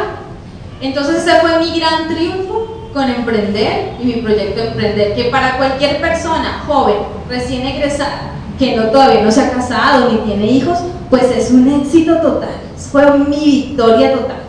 [0.80, 5.56] Entonces ese fue mi gran triunfo con emprender y mi proyecto de emprender, que para
[5.56, 6.96] cualquier persona joven,
[7.28, 10.78] recién egresada, que no todavía no se ha casado ni tiene hijos,
[11.08, 12.60] pues es un éxito total.
[12.76, 14.42] Fue mi victoria total.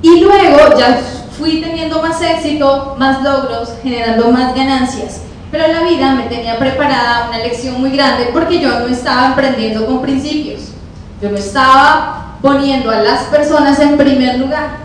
[0.00, 1.00] Y luego ya
[1.38, 5.22] fui teniendo más éxito, más logros, generando más ganancias.
[5.50, 9.86] Pero la vida me tenía preparada una lección muy grande porque yo no estaba emprendiendo
[9.86, 10.72] con principios.
[11.20, 14.78] Yo no estaba poniendo a las personas en primer lugar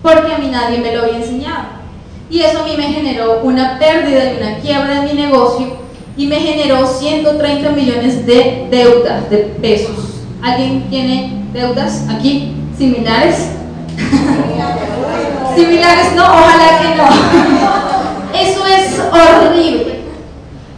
[0.00, 1.82] porque a mí nadie me lo había enseñado.
[2.30, 5.76] Y eso a mí me generó una pérdida y una quiebra en mi negocio
[6.16, 10.22] y me generó 130 millones de deudas, de pesos.
[10.40, 13.50] ¿Alguien tiene deudas aquí similares?
[15.54, 17.04] similares, no, ojalá que no.
[18.38, 20.02] Eso es horrible.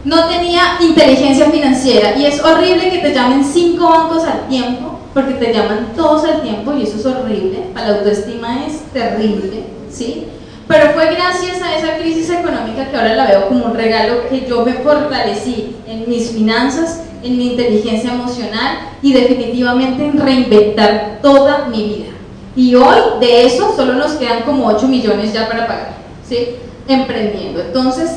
[0.03, 5.35] No tenía inteligencia financiera y es horrible que te llamen cinco bancos al tiempo porque
[5.35, 7.69] te llaman todos al tiempo y eso es horrible.
[7.73, 10.27] Para la autoestima es terrible, ¿sí?
[10.67, 14.45] Pero fue gracias a esa crisis económica que ahora la veo como un regalo que
[14.47, 21.67] yo me fortalecí en mis finanzas, en mi inteligencia emocional y definitivamente en reinventar toda
[21.67, 22.14] mi vida.
[22.55, 26.55] Y hoy de eso solo nos quedan como 8 millones ya para pagar, ¿sí?
[26.87, 27.61] Emprendiendo.
[27.61, 28.11] Entonces,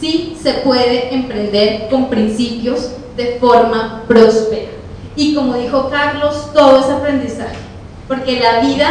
[0.00, 4.72] sí se puede emprender con principios de forma próspera.
[5.16, 7.56] Y como dijo Carlos, todo es aprendizaje.
[8.08, 8.88] Porque la vida,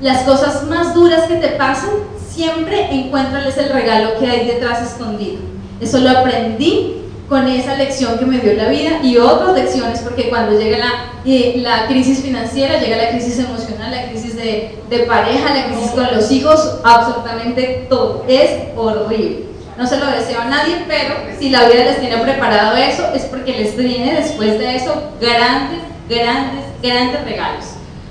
[0.00, 1.90] las cosas más duras que te pasan,
[2.28, 5.38] siempre encuéntrales el regalo que hay detrás escondido.
[5.80, 10.28] Eso lo aprendí con esa lección que me dio la vida y otras lecciones, porque
[10.28, 10.92] cuando llega la,
[11.24, 15.90] eh, la crisis financiera, llega la crisis emocional, la crisis de, de pareja, la crisis
[15.92, 18.24] con los hijos, absolutamente todo.
[18.28, 19.44] Es horrible.
[19.76, 23.24] No se lo deseo a nadie, pero si la vida les tiene preparado eso, es
[23.24, 27.64] porque les viene después de eso grandes, grandes, grandes regalos.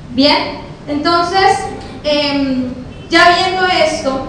[0.10, 1.60] Bien, entonces,
[2.04, 2.66] eh,
[3.10, 4.28] ya viendo esto,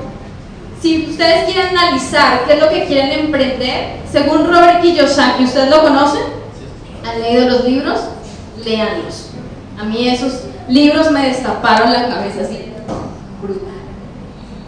[0.84, 5.80] si ustedes quieren analizar qué es lo que quieren emprender, según Robert Kiyosaki, ¿ustedes lo
[5.80, 6.24] conocen?
[7.08, 8.00] ¿Han leído los libros?
[8.62, 9.30] Léanlos.
[9.80, 12.66] A mí esos libros me destaparon la cabeza así,
[13.40, 13.72] brutal.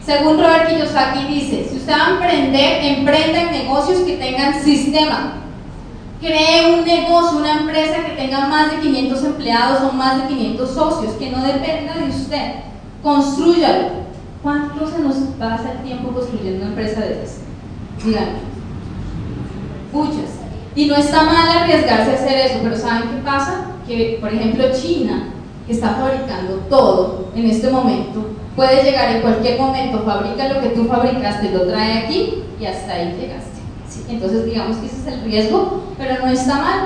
[0.06, 5.34] Según Robert Kiyosaki dice, si usted va a emprender, emprenda en negocios que tengan sistema.
[6.18, 10.70] Cree un negocio, una empresa que tenga más de 500 empleados o más de 500
[10.70, 12.52] socios, que no dependa de usted.
[13.02, 14.05] Construyalo.
[14.46, 17.38] ¿Cuánto se nos pasa el tiempo construyendo una empresa de esas?
[18.04, 18.38] Díganme.
[19.92, 20.38] Muchas.
[20.76, 23.72] Y no está mal arriesgarse a hacer eso, pero ¿saben qué pasa?
[23.88, 25.30] Que, por ejemplo, China,
[25.66, 30.68] que está fabricando todo en este momento, puede llegar en cualquier momento, fabrica lo que
[30.68, 33.58] tú fabricaste, lo trae aquí y hasta ahí llegaste.
[34.08, 36.80] Entonces, digamos que ese es el riesgo, pero no está mal.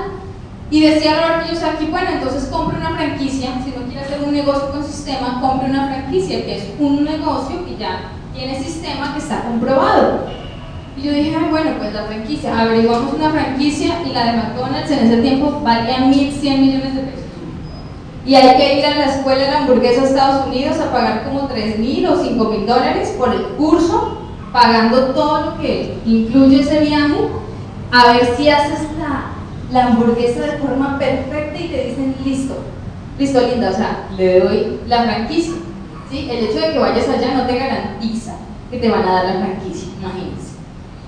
[0.70, 4.70] Y decía Robert Kiyosaki, bueno, entonces compre una franquicia, si no quiere hacer un negocio
[4.70, 9.42] con sistema, compre una franquicia, que es un negocio que ya tiene sistema, que está
[9.42, 10.26] comprobado.
[10.96, 15.06] Y yo dije, bueno, pues la franquicia, averiguamos una franquicia y la de McDonald's en
[15.06, 17.20] ese tiempo valía 1.100 millones de pesos.
[18.24, 21.48] Y hay que ir a la escuela de hamburguesa a Estados Unidos a pagar como
[21.48, 24.18] 3.000 o 5.000 dólares por el curso,
[24.52, 27.28] pagando todo lo que incluye ese viaje,
[27.90, 29.39] a ver si haces la
[29.72, 32.54] la hamburguesa de forma perfecta y te dicen listo,
[33.18, 35.54] listo linda, o sea, le doy la franquicia.
[36.10, 36.28] ¿sí?
[36.30, 38.34] El hecho de que vayas allá no te garantiza
[38.70, 40.50] que te van a dar la franquicia, imagínense.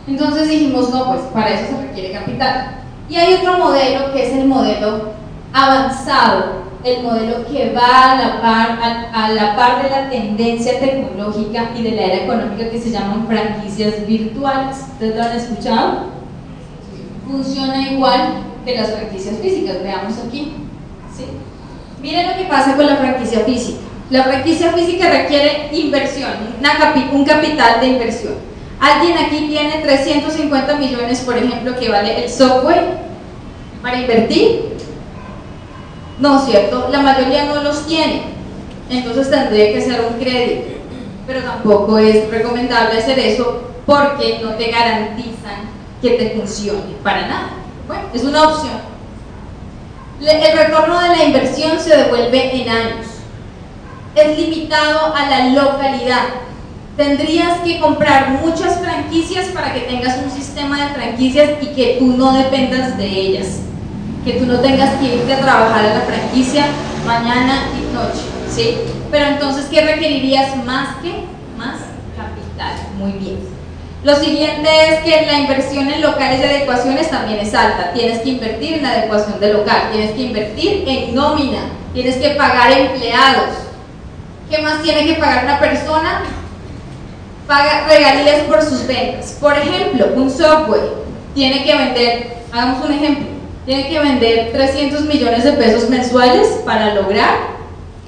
[0.06, 2.82] Entonces dijimos, no, pues para eso se requiere capital.
[3.08, 5.12] Y hay otro modelo que es el modelo
[5.52, 10.80] avanzado el modelo que va a la, par, a, a la par de la tendencia
[10.80, 14.78] tecnológica y de la era económica que se llaman franquicias virtuales.
[14.92, 16.06] ¿Ustedes lo han escuchado?
[17.28, 20.54] Funciona igual que las franquicias físicas, veamos aquí.
[21.16, 21.24] ¿sí?
[22.00, 23.78] Miren lo que pasa con la franquicia física.
[24.10, 26.32] La franquicia física requiere inversión,
[27.12, 28.34] un capital de inversión.
[28.78, 32.98] Alguien aquí tiene 350 millones, por ejemplo, que vale el software
[33.80, 34.72] para invertir.
[36.18, 36.88] No, ¿cierto?
[36.90, 38.22] La mayoría no los tiene.
[38.90, 40.72] Entonces tendría que ser un crédito.
[41.26, 45.70] Pero tampoco es recomendable hacer eso porque no te garantizan
[46.02, 47.50] que te funcione para nada.
[47.86, 48.92] Bueno, es una opción.
[50.20, 53.06] El retorno de la inversión se devuelve en años.
[54.14, 56.24] Es limitado a la localidad.
[56.96, 62.06] Tendrías que comprar muchas franquicias para que tengas un sistema de franquicias y que tú
[62.06, 63.60] no dependas de ellas.
[64.24, 66.66] Que tú no tengas que irte a trabajar a la franquicia
[67.04, 68.22] mañana y noche.
[68.48, 68.76] ¿sí?
[69.10, 71.24] Pero entonces, ¿qué requerirías más que?
[71.56, 71.80] Más
[72.16, 72.74] capital.
[72.98, 73.51] Muy bien.
[74.04, 77.92] Lo siguiente es que la inversión en locales de adecuaciones también es alta.
[77.92, 81.60] Tienes que invertir en adecuación de local, tienes que invertir en nómina,
[81.94, 83.50] tienes que pagar empleados.
[84.50, 86.24] ¿Qué más tiene que pagar una persona?
[87.46, 89.36] Paga regalías por sus ventas.
[89.40, 90.94] Por ejemplo, un software
[91.32, 93.26] tiene que vender, hagamos un ejemplo,
[93.66, 97.52] tiene que vender 300 millones de pesos mensuales para lograr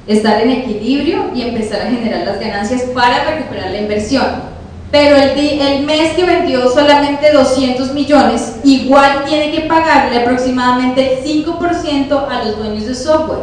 [0.08, 4.53] estar en equilibrio y empezar a generar las ganancias para recuperar la inversión.
[4.94, 12.28] Pero el, mes que vendió solamente 200 millones, igual tiene que pagarle aproximadamente el 5%
[12.30, 13.40] a los dueños de software.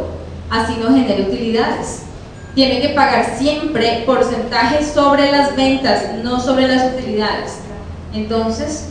[0.48, 2.04] Así no genera utilidades.
[2.54, 7.58] Tiene que pagar siempre porcentaje sobre las ventas, no sobre las utilidades.
[8.14, 8.88] Entonces,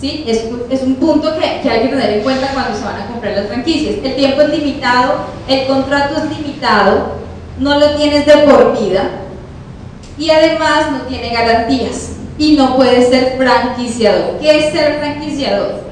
[0.00, 0.24] ¿sí?
[0.26, 3.06] es, es un punto que, que hay que tener en cuenta cuando se van a
[3.06, 3.98] comprar las franquicias.
[4.02, 7.12] El tiempo es limitado, el contrato es limitado,
[7.60, 9.08] no lo tienes de por vida
[10.18, 14.38] y además no tiene garantías y no puedes ser franquiciador.
[14.40, 15.82] ¿Qué es ser franquiciador?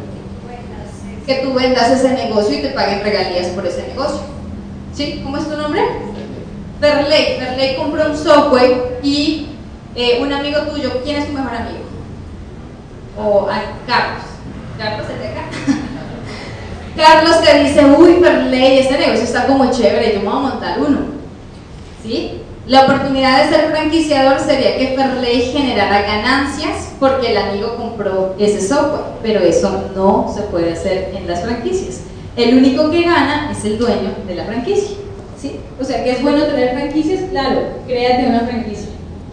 [1.26, 4.20] Que tú vendas ese negocio y te paguen regalías por ese negocio.
[4.92, 5.20] ¿Sí?
[5.22, 5.82] ¿Cómo es tu nombre?
[6.80, 7.38] Verley.
[7.38, 9.48] Verley compró un software y
[9.94, 11.84] eh, un amigo tuyo, ¿quién es tu mejor amigo?
[13.18, 14.24] O a Carlos.
[14.78, 15.42] Carlos es de acá.
[16.96, 20.78] Carlos te dice, uy, Verley, este negocio está como chévere, yo me voy a montar
[20.80, 20.98] uno.
[22.02, 22.39] ¿Sí?
[22.70, 28.60] La oportunidad de ser franquiciador sería que Fairley generara ganancias porque el amigo compró ese
[28.60, 32.02] software, pero eso no se puede hacer en las franquicias.
[32.36, 34.98] El único que gana es el dueño de la franquicia.
[35.36, 35.58] ¿sí?
[35.80, 38.90] O sea que es bueno tener franquicias, claro, créate una franquicia.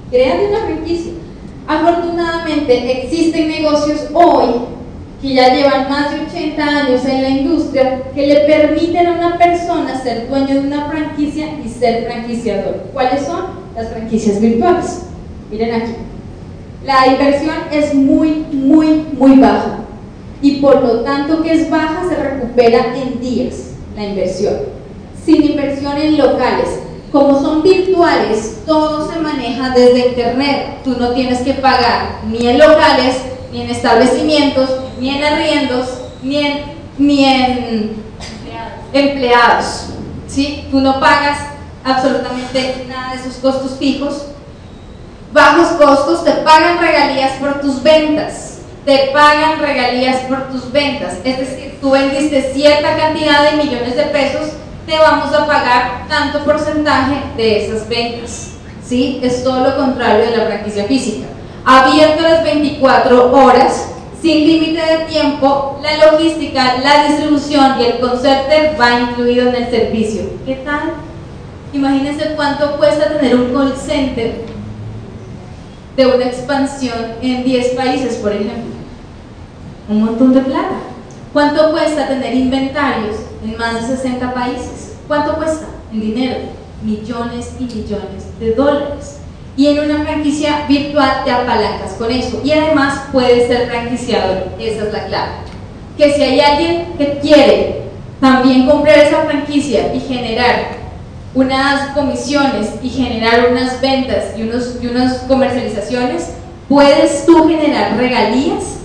[0.10, 1.12] Créate una franquicia.
[1.68, 4.50] Afortunadamente existen negocios hoy
[5.22, 9.38] que ya llevan más de 80 años en la industria que le permiten a una
[9.38, 12.84] persona ser dueño de una franquicia y ser franquiciador.
[12.94, 13.68] ¿Cuáles son?
[13.76, 15.04] Las franquicias virtuales.
[15.50, 15.94] Miren aquí.
[16.86, 19.80] La inversión es muy, muy, muy baja
[20.42, 24.54] y por lo tanto que es baja se recupera en días la inversión.
[25.26, 26.80] Sin inversión en locales.
[27.12, 30.82] Como son virtuales, todo se maneja desde internet.
[30.84, 33.16] Tú no tienes que pagar ni en locales,
[33.52, 35.90] ni en establecimientos, ni en arriendos,
[36.22, 36.64] ni en,
[36.98, 38.04] ni en
[38.94, 39.90] empleados.
[40.28, 40.68] ¿sí?
[40.72, 41.40] Tú no pagas
[41.84, 44.26] absolutamente nada de esos costos fijos.
[45.32, 48.60] Bajos costos, te pagan regalías por tus ventas.
[48.86, 51.16] Te pagan regalías por tus ventas.
[51.24, 54.54] Es decir, tú vendiste cierta cantidad de millones de pesos,
[54.86, 58.52] te vamos a pagar tanto porcentaje de esas ventas.
[58.86, 59.20] ¿sí?
[59.22, 61.28] Es todo lo contrario de la franquicia física
[61.68, 63.90] abierto las 24 horas,
[64.22, 69.70] sin límite de tiempo, la logística, la distribución y el concerter va incluido en el
[69.70, 70.24] servicio.
[70.46, 70.94] ¿Qué tal?
[71.74, 74.46] Imagínense cuánto cuesta tener un call center
[75.96, 78.76] de una expansión en 10 países, por ejemplo.
[79.90, 80.78] Un montón de plata.
[81.34, 84.96] ¿Cuánto cuesta tener inventarios en más de 60 países?
[85.08, 86.38] ¿Cuánto cuesta en dinero?
[86.84, 89.20] Millones y millones de dólares.
[89.58, 92.40] Y en una franquicia virtual te apalancas con eso.
[92.44, 94.50] Y además puedes ser franquiciador.
[94.60, 95.32] Esa es la clave.
[95.98, 97.82] Que si hay alguien que quiere
[98.22, 100.78] también comprar esa franquicia y generar
[101.34, 106.34] unas comisiones y generar unas ventas y, unos, y unas comercializaciones,
[106.70, 108.78] puedes tú generar regalías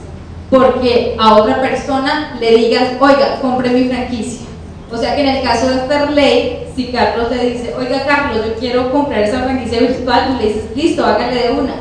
[0.50, 4.46] porque a otra persona le digas, oiga, compre mi franquicia.
[4.92, 8.54] O sea que en el caso de Fairley, si Carlos le dice, oiga Carlos, yo
[8.56, 11.74] quiero comprar esa franquicia virtual, tú le dices, listo, hágale de una.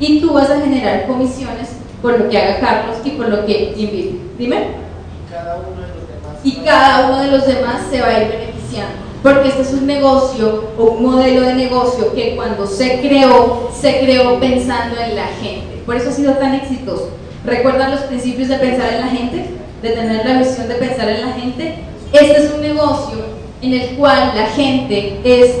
[0.00, 1.68] Y tú vas a generar comisiones
[2.02, 4.18] por lo que haga Carlos y por lo que invite.
[4.36, 4.56] Dime.
[4.56, 6.40] Y cada uno de los demás.
[6.42, 9.06] Y cada uno de los demás se va a ir beneficiando.
[9.22, 14.00] porque este es un negocio o un modelo de negocio que cuando se creó, se
[14.00, 15.82] creó pensando en la gente.
[15.84, 17.10] Por eso ha sido tan exitoso.
[17.44, 19.50] ¿Recuerdan los principios de pensar en la gente?
[19.82, 21.74] De tener la visión de pensar en la gente.
[22.12, 23.18] Este es un negocio
[23.62, 25.56] en el cual la gente es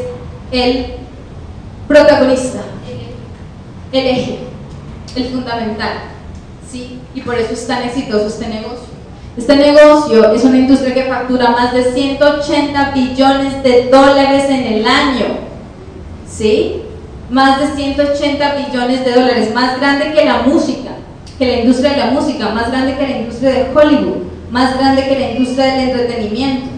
[0.52, 0.86] el
[1.88, 2.60] protagonista,
[3.92, 4.38] el eje,
[5.16, 5.92] el fundamental.
[6.70, 7.00] ¿sí?
[7.14, 8.96] Y por eso es tan exitoso este negocio.
[9.36, 14.86] Este negocio es una industria que factura más de 180 billones de dólares en el
[14.86, 15.26] año.
[16.26, 16.82] ¿Sí?
[17.30, 20.92] Más de 180 billones de dólares, más grande que la música,
[21.38, 25.06] que la industria de la música, más grande que la industria de Hollywood, más grande
[25.08, 26.68] que la industria del entretenimiento.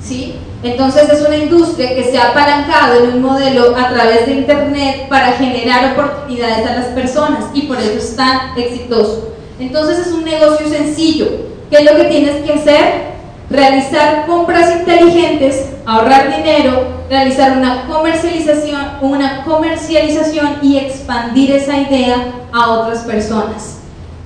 [0.00, 0.36] ¿Sí?
[0.62, 5.08] Entonces es una industria que se ha apalancado en un modelo a través de Internet
[5.08, 9.34] para generar oportunidades a las personas y por eso es tan exitoso.
[9.60, 11.28] Entonces es un negocio sencillo.
[11.70, 13.08] ¿Qué es lo que tienes que hacer?
[13.50, 22.16] Realizar compras inteligentes, ahorrar dinero, realizar una comercialización, una comercialización y expandir esa idea
[22.52, 23.77] a otras personas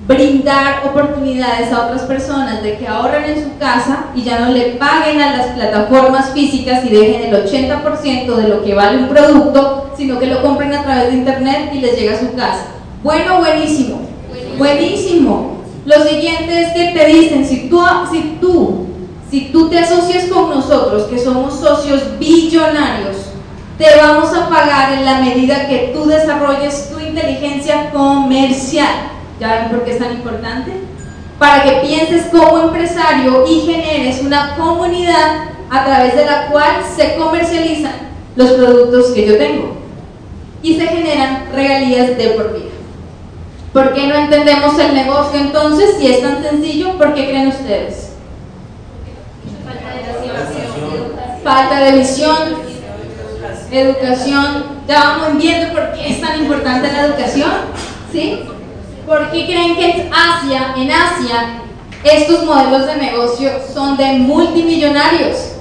[0.07, 4.71] brindar oportunidades a otras personas de que ahorren en su casa y ya no le
[4.71, 9.91] paguen a las plataformas físicas y dejen el 80% de lo que vale un producto,
[9.95, 12.65] sino que lo compren a través de internet y les llega a su casa.
[13.01, 14.01] Bueno, buenísimo.
[14.57, 15.57] Buenísimo.
[15.85, 17.81] Lo siguiente es que te dicen, si tú,
[18.11, 18.87] si tú,
[19.29, 23.17] si tú te asocias con nosotros, que somos socios billonarios,
[23.77, 29.13] te vamos a pagar en la medida que tú desarrolles tu inteligencia comercial.
[29.43, 30.71] ¿Ya ven por qué es tan importante?
[31.37, 37.17] Para que pienses como empresario y generes una comunidad a través de la cual se
[37.17, 37.91] comercializan
[38.37, 39.75] los productos que yo tengo
[40.61, 42.71] y se generan regalías de por vida.
[43.73, 46.97] ¿Por qué no entendemos el negocio entonces si es tan sencillo?
[46.97, 48.13] ¿Por qué creen ustedes?
[51.43, 52.37] Falta de visión,
[53.69, 54.63] educación.
[54.87, 57.51] Ya vamos viendo por qué es tan importante la educación.
[58.09, 58.39] ¿Sí?
[59.05, 61.61] ¿Por qué creen que en Asia, en Asia,
[62.03, 65.53] estos modelos de negocio son de multimillonarios?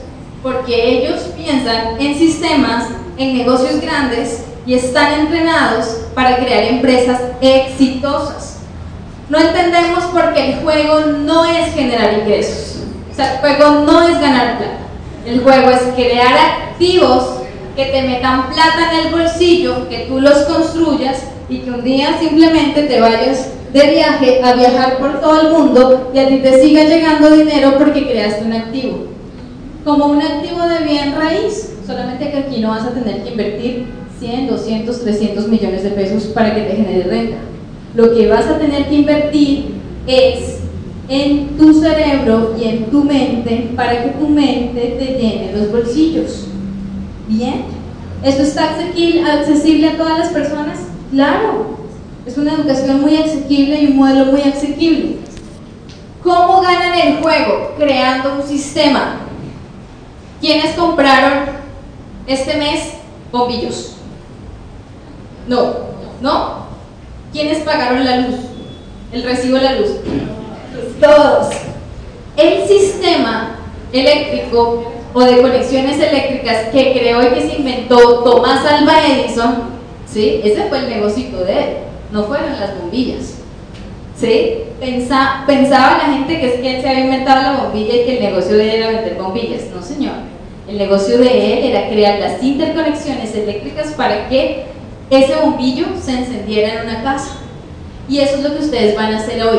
[0.43, 2.87] Porque ellos piensan en sistemas,
[3.19, 8.59] en negocios grandes y están entrenados para crear empresas exitosas.
[9.29, 12.85] No entendemos por qué el juego no es generar ingresos.
[13.11, 14.79] O sea, el juego no es ganar plata.
[15.27, 17.41] El juego es crear activos
[17.75, 22.19] que te metan plata en el bolsillo, que tú los construyas y que un día
[22.19, 26.63] simplemente te vayas de viaje a viajar por todo el mundo y a ti te
[26.63, 29.07] siga llegando dinero porque creaste un activo.
[29.85, 33.87] Como un activo de bien raíz, solamente que aquí no vas a tener que invertir
[34.21, 37.39] 100, 200, 300 millones de pesos para que te genere renta.
[37.95, 39.75] Lo que vas a tener que invertir
[40.07, 40.59] es
[41.09, 46.47] en tu cerebro y en tu mente para que tu mente te llene los bolsillos.
[47.29, 47.65] ¿Bien?
[48.23, 50.92] ¿Esto está accesible a todas las personas?
[51.13, 51.77] Claro,
[52.25, 55.19] es una educación muy asequible y un modelo muy asequible.
[56.23, 57.75] ¿Cómo ganan el juego?
[57.79, 59.17] Creando un sistema.
[60.41, 61.51] ¿Quiénes compraron
[62.27, 62.95] este mes
[63.31, 63.97] bombillos?
[65.47, 65.75] No,
[66.23, 66.63] ¿no?
[67.31, 68.37] ¿Quiénes pagaron la luz?
[69.13, 69.91] El recibo de la luz.
[70.99, 71.49] Todos.
[72.39, 73.57] El sistema
[73.93, 79.72] eléctrico o de conexiones eléctricas que creó y que se inventó Tomás Alba Edison
[80.13, 80.41] ¿sí?
[80.45, 81.69] Ese fue el negocio de él,
[82.11, 83.35] no fueron las bombillas.
[84.17, 84.59] ¿Sí?
[84.79, 88.25] pensaba la gente que es que él se había inventado la bombilla y que el
[88.25, 89.63] negocio de él era vender bombillas.
[89.75, 90.15] No, señor.
[90.69, 94.67] El negocio de él era crear las interconexiones eléctricas para que
[95.11, 97.39] ese bombillo se encendiera en una casa.
[98.09, 99.59] Y eso es lo que ustedes van a hacer hoy.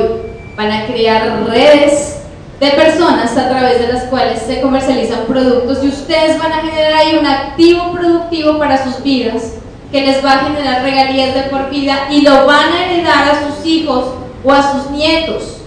[0.55, 2.19] Van a crear redes
[2.59, 6.93] de personas a través de las cuales se comercializan productos y ustedes van a generar
[6.93, 9.55] ahí un activo productivo para sus vidas
[9.93, 13.47] que les va a generar regalías de por vida y lo van a heredar a
[13.47, 14.05] sus hijos
[14.43, 15.57] o a sus nietos.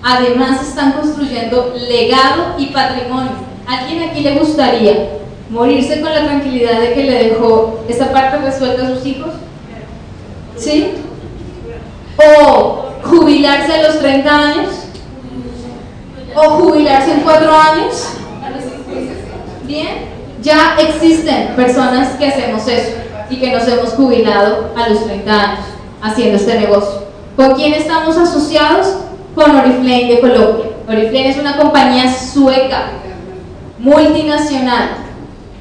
[0.00, 3.32] Además están construyendo legado y patrimonio.
[3.66, 5.08] ¿A quién aquí le gustaría
[5.50, 9.30] morirse con la tranquilidad de que le dejó esa parte resuelta a sus hijos?
[10.56, 10.92] ¿Sí?
[12.16, 14.68] ¿O jubilarse a los 30 años?
[16.36, 18.08] ¿O jubilarse en 4 años?
[19.64, 19.88] Bien,
[20.42, 25.64] ya existen personas que hacemos eso y que nos hemos jubilado a los 30 años
[26.02, 27.02] haciendo este negocio.
[27.36, 28.96] ¿Con quién estamos asociados?
[29.34, 30.66] Con Oriflame de Colombia.
[30.88, 32.90] Oriflame es una compañía sueca,
[33.78, 34.88] multinacional,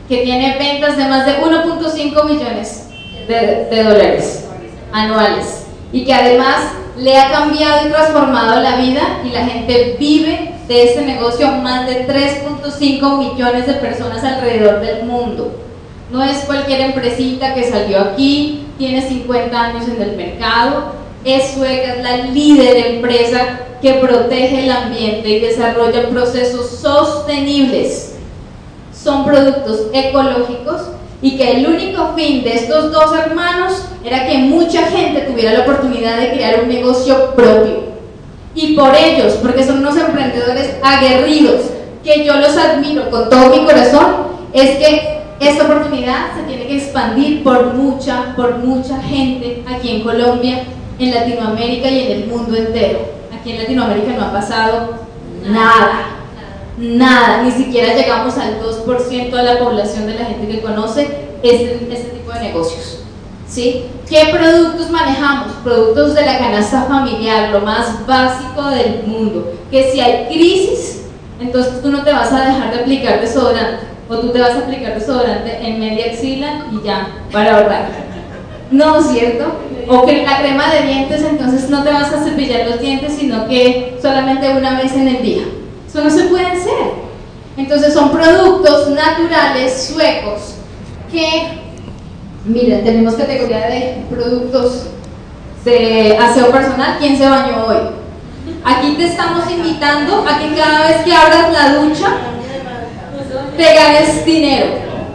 [0.08, 2.88] que tiene ventas de más de 1.5 millones
[3.28, 4.46] de, de dólares
[4.92, 10.56] anuales y que además le ha cambiado y transformado la vida y la gente vive
[10.68, 15.67] de este negocio más de 3.5 millones de personas alrededor del mundo.
[16.12, 20.94] No es cualquier empresita que salió aquí, tiene 50 años en el mercado,
[21.26, 28.16] es sueca, es la líder empresa que protege el ambiente y desarrolla procesos sostenibles.
[28.94, 30.82] Son productos ecológicos
[31.22, 33.74] y que el único fin de estos dos hermanos
[34.06, 37.88] era que mucha gente tuviera la oportunidad de crear un negocio propio.
[38.56, 41.62] Y por ellos, porque son unos emprendedores aguerridos,
[42.04, 46.78] que yo los admiro con todo mi corazón, es que esta oportunidad se tiene que
[46.78, 50.64] expandir por mucha, por mucha gente aquí en Colombia,
[51.00, 53.00] en Latinoamérica y en el mundo entero.
[53.38, 54.96] Aquí en Latinoamérica no ha pasado
[55.46, 56.18] nada,
[56.78, 61.04] nada, ni siquiera llegamos al 2% de la población de la gente que conoce
[61.44, 63.04] este, este tipo de negocios.
[63.48, 63.86] ¿Sí?
[64.10, 65.54] ¿Qué productos manejamos?
[65.64, 69.54] Productos de la canasta familiar, lo más básico del mundo.
[69.72, 71.04] Que si hay crisis,
[71.40, 74.60] entonces tú no te vas a dejar de aplicar desodorante, o tú te vas a
[74.60, 77.90] aplicar desodorante en media axila y ya, para ahorrar.
[78.72, 79.46] No, ¿cierto?
[79.88, 83.48] O que la crema de dientes, entonces no te vas a cepillar los dientes, sino
[83.48, 85.44] que solamente una vez en el día.
[85.88, 87.08] Eso no se puede hacer.
[87.56, 90.56] Entonces son productos naturales suecos
[91.12, 91.68] que
[92.48, 94.84] Miren, tenemos categoría de productos
[95.66, 96.96] de aseo personal.
[96.98, 97.78] ¿Quién se bañó hoy?
[98.64, 102.08] Aquí te estamos invitando a que cada vez que abras la ducha
[103.58, 104.68] te ganes dinero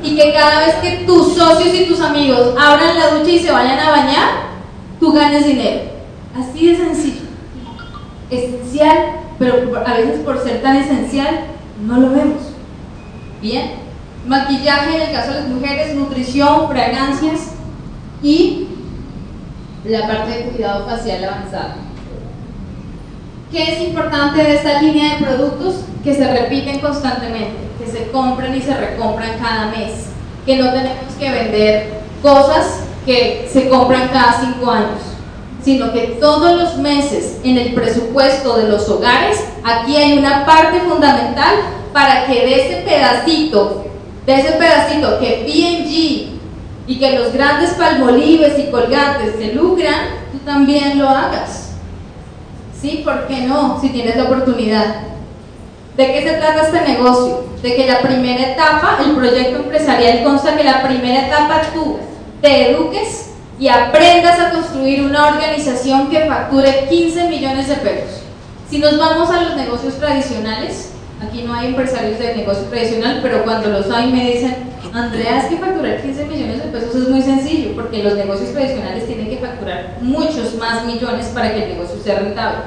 [0.03, 3.53] y que cada vez que tus socios y tus amigos abran la ducha y se
[3.53, 4.29] vayan a bañar,
[4.99, 5.83] tú ganes dinero.
[6.37, 7.23] Así de sencillo.
[8.31, 8.99] Esencial,
[9.39, 11.47] pero a veces por ser tan esencial
[11.87, 12.43] no lo vemos.
[13.41, 13.73] Bien,
[14.27, 17.53] maquillaje en el caso de las mujeres, nutrición, fragancias
[18.23, 18.69] y
[19.85, 21.92] la parte de cuidado facial avanzado.
[23.53, 25.85] ¿Qué es importante de esta línea de productos?
[26.03, 30.07] Que se repiten constantemente, que se compran y se recompran cada mes,
[30.47, 31.91] que no tenemos que vender
[32.23, 35.01] cosas que se compran cada cinco años,
[35.63, 40.81] sino que todos los meses en el presupuesto de los hogares, aquí hay una parte
[40.81, 41.55] fundamental
[41.93, 43.85] para que de ese pedacito
[44.25, 46.29] de ese pedacito que P&G
[46.87, 51.72] y que los grandes palmolives y colgantes se lucran, tú también lo hagas.
[52.83, 53.03] ¿Sí?
[53.05, 53.81] ¿Por qué no?
[53.81, 54.97] Si tienes la oportunidad.
[55.97, 57.45] ¿De qué se trata este negocio?
[57.63, 61.99] De que la primera etapa, el proyecto empresarial consta que la primera etapa tú
[62.41, 63.31] te eduques
[63.61, 68.23] y aprendas a construir una organización que facture 15 millones de pesos.
[68.69, 70.92] Si nos vamos a los negocios tradicionales,
[71.23, 74.57] Aquí no hay empresarios de negocio tradicional, pero cuando los hay me dicen,
[74.93, 79.07] Andrea, es que facturar 15 millones de pesos es muy sencillo, porque los negocios tradicionales
[79.07, 82.59] tienen que facturar muchos más millones para que el negocio sea rentable.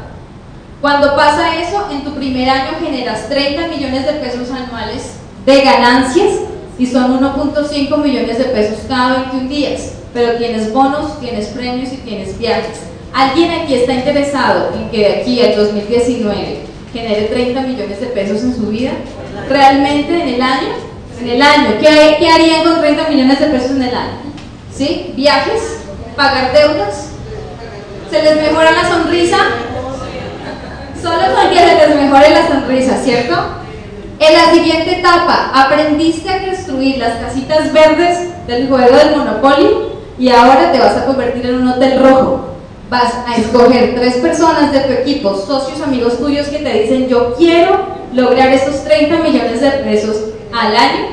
[0.81, 6.33] Cuando pasa eso, en tu primer año generas 30 millones de pesos anuales de ganancias
[6.77, 11.97] y son 1.5 millones de pesos cada 21 días, pero tienes bonos, tienes premios y
[11.97, 12.81] tienes viajes.
[13.13, 18.41] ¿Alguien aquí está interesado en que de aquí al 2019 genere 30 millones de pesos
[18.41, 18.91] en su vida,
[19.49, 20.69] realmente en el año,
[21.19, 24.17] en el año, ¿qué, harían con 30 millones de pesos en el año?
[24.73, 25.11] ¿Sí?
[25.13, 25.79] ¿Viajes?
[26.15, 27.09] ¿Pagar deudas?
[28.09, 29.37] ¿Se les mejora la sonrisa?
[31.01, 33.35] Solo con que se les mejore la sonrisa, ¿cierto?
[34.19, 39.69] En la siguiente etapa, aprendiste a construir las casitas verdes del juego del Monopoly
[40.17, 42.54] y ahora te vas a convertir en un hotel rojo
[42.89, 47.33] vas a escoger tres personas de tu equipo, socios, amigos tuyos que te dicen yo
[47.35, 50.17] quiero lograr esos 30 millones de pesos
[50.53, 51.07] al año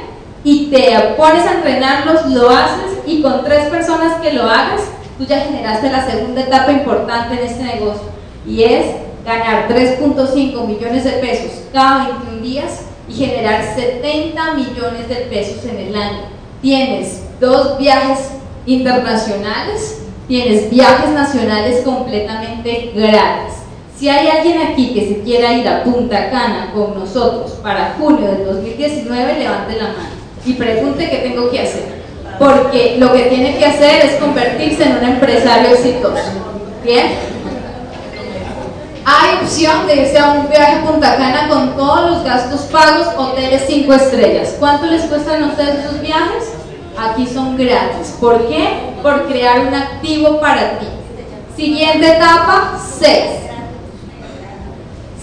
[0.45, 4.83] y te pones a entrenarlos, lo haces y con tres personas que lo hagas,
[5.19, 8.09] tú ya generaste la segunda etapa importante en este negocio
[8.47, 8.87] y es
[9.25, 15.79] ganar 3.5 millones de pesos cada 21 días y generar 70 millones de pesos en
[15.79, 16.23] el año.
[16.61, 18.31] Tienes dos viajes
[18.67, 20.02] internacionales,
[20.33, 23.53] tienes viajes nacionales completamente gratis.
[23.95, 28.33] Si hay alguien aquí que se quiera ir a Punta Cana con nosotros para junio
[28.33, 30.09] del 2019, levante la mano
[30.47, 32.03] y pregunte qué tengo que hacer.
[32.39, 36.23] Porque lo que tiene que hacer es convertirse en un empresario exitoso.
[36.83, 37.09] ¿Bien?
[39.05, 43.07] Hay opción de irse a un viaje a Punta Cana con todos los gastos pagos,
[43.19, 44.57] hoteles 5 estrellas.
[44.59, 46.62] ¿Cuánto les cuestan a ustedes esos viajes?
[46.97, 48.17] Aquí son gratis.
[48.21, 48.93] ¿Por qué?
[49.03, 50.87] por crear un activo para ti.
[51.57, 53.15] Siguiente etapa, 6.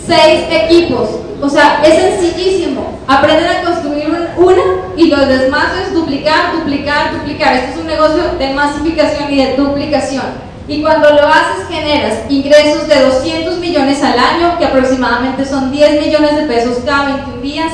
[0.05, 1.09] 6 equipos.
[1.41, 2.99] O sea, es sencillísimo.
[3.07, 4.61] Aprenden a construir una
[4.97, 7.55] y los demás es duplicar, duplicar, duplicar.
[7.55, 10.49] Este es un negocio de masificación y de duplicación.
[10.67, 16.01] Y cuando lo haces generas ingresos de 200 millones al año, que aproximadamente son 10
[16.01, 17.71] millones de pesos cada 21 días,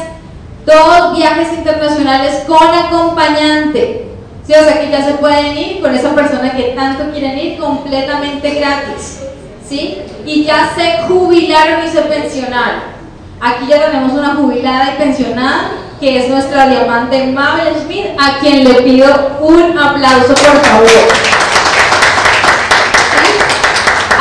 [0.66, 4.10] dos viajes internacionales con acompañante.
[4.46, 7.60] Sí, o sea que ya se pueden ir con esa persona que tanto quieren ir
[7.60, 9.22] completamente gratis.
[9.68, 10.02] ¿Sí?
[10.26, 12.96] Y ya se jubilaron y se pensionaron.
[13.42, 18.64] Aquí ya tenemos una jubilada y pensionada que es nuestra diamante Mabel Smith, a quien
[18.64, 20.88] le pido un aplauso por favor.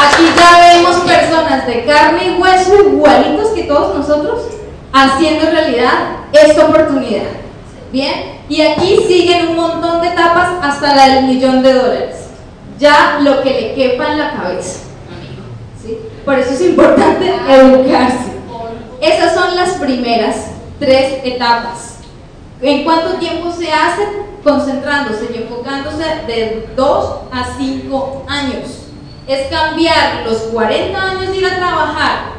[0.07, 4.43] Aquí ya vemos personas de carne y hueso igualitos que todos nosotros
[4.95, 5.93] haciendo realidad
[6.33, 7.25] esta oportunidad.
[7.93, 12.17] Bien, y aquí siguen un montón de etapas hasta la del millón de dólares.
[12.79, 14.81] Ya lo que le quepa en la cabeza.
[15.83, 15.99] ¿sí?
[16.25, 18.35] Por eso es importante educarse.
[19.01, 21.99] Esas son las primeras tres etapas.
[22.63, 24.25] ¿En cuánto tiempo se hacen?
[24.43, 28.89] Concentrándose y enfocándose de 2 a 5 años.
[29.27, 32.35] Es cambiar los 40 años de ir a trabajar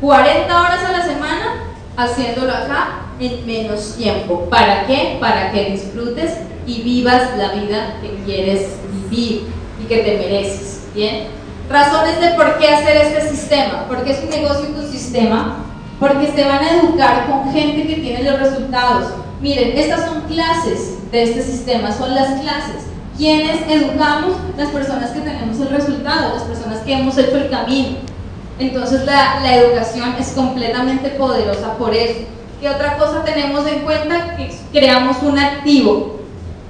[0.00, 1.67] 40 horas a la semana
[1.98, 4.48] haciéndolo acá en menos tiempo.
[4.48, 5.18] ¿Para qué?
[5.20, 9.48] Para que disfrutes y vivas la vida que quieres vivir
[9.82, 10.86] y que te mereces.
[10.94, 11.26] ¿Bien?
[11.68, 13.84] Razones de por qué hacer este sistema.
[13.88, 15.64] Porque es un negocio con sistema
[15.98, 19.12] porque se van a educar con gente que tiene los resultados.
[19.40, 22.86] Miren, estas son clases de este sistema, son las clases.
[23.16, 24.36] ¿Quiénes educamos?
[24.56, 27.96] Las personas que tenemos el resultado, las personas que hemos hecho el camino.
[28.58, 32.20] Entonces la, educación es completamente poderosa por eso.
[32.60, 34.36] ¿Qué otra cosa tenemos en cuenta?
[34.36, 36.18] Que creamos un activo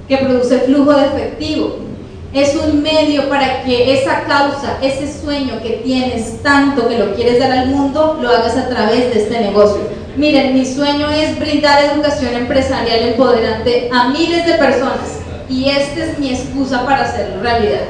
[0.07, 1.89] que produce flujo de efectivo
[2.33, 7.39] es un medio para que esa causa, ese sueño que tienes tanto que lo quieres
[7.39, 9.81] dar al mundo, lo hagas a través de este negocio.
[10.15, 15.19] Miren, mi sueño es brindar educación empresarial empoderante a miles de personas
[15.49, 17.81] y esta es mi excusa para hacerlo realidad.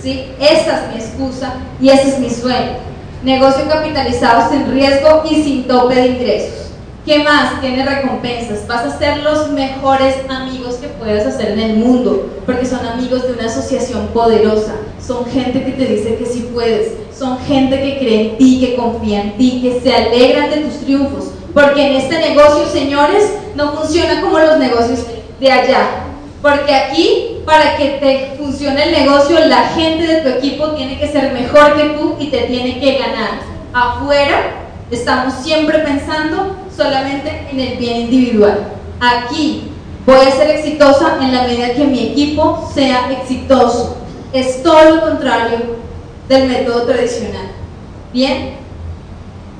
[0.00, 0.26] ¿Sí?
[0.38, 2.91] Esa es mi excusa y ese es mi sueño.
[3.24, 6.72] Negocio capitalizado sin riesgo y sin tope de ingresos.
[7.06, 7.60] ¿Qué más?
[7.60, 8.66] Tiene recompensas.
[8.66, 13.22] Vas a ser los mejores amigos que puedas hacer en el mundo, porque son amigos
[13.22, 14.74] de una asociación poderosa.
[15.00, 16.94] Son gente que te dice que sí puedes.
[17.16, 20.80] Son gente que cree en ti, que confía en ti, que se alegran de tus
[20.80, 21.30] triunfos.
[21.54, 25.06] Porque en este negocio, señores, no funciona como los negocios
[25.38, 26.11] de allá.
[26.42, 31.06] Porque aquí, para que te funcione el negocio, la gente de tu equipo tiene que
[31.06, 33.38] ser mejor que tú y te tiene que ganar.
[33.72, 34.54] Afuera,
[34.90, 38.58] estamos siempre pensando solamente en el bien individual.
[39.00, 39.70] Aquí
[40.04, 43.98] voy a ser exitosa en la medida que mi equipo sea exitoso.
[44.32, 45.76] Es todo lo contrario
[46.28, 47.52] del método tradicional.
[48.12, 48.56] Bien.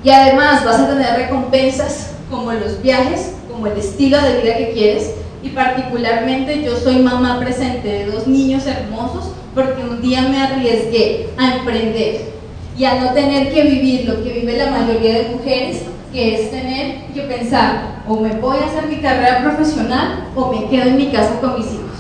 [0.03, 4.73] Y además vas a tener recompensas como los viajes, como el estilo de vida que
[4.73, 5.22] quieres.
[5.43, 11.29] Y particularmente yo soy mamá presente de dos niños hermosos porque un día me arriesgué
[11.37, 12.33] a emprender
[12.79, 15.83] y a no tener que vivir lo que vive la mayoría de mujeres
[16.13, 20.69] que es tener que pensar, o me voy a hacer mi carrera profesional o me
[20.69, 21.91] quedo en mi casa con mis hijos,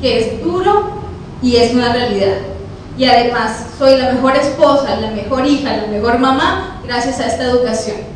[0.00, 0.90] que es duro
[1.40, 2.38] y es una realidad.
[2.98, 7.44] Y además soy la mejor esposa, la mejor hija, la mejor mamá gracias a esta
[7.44, 8.13] educación.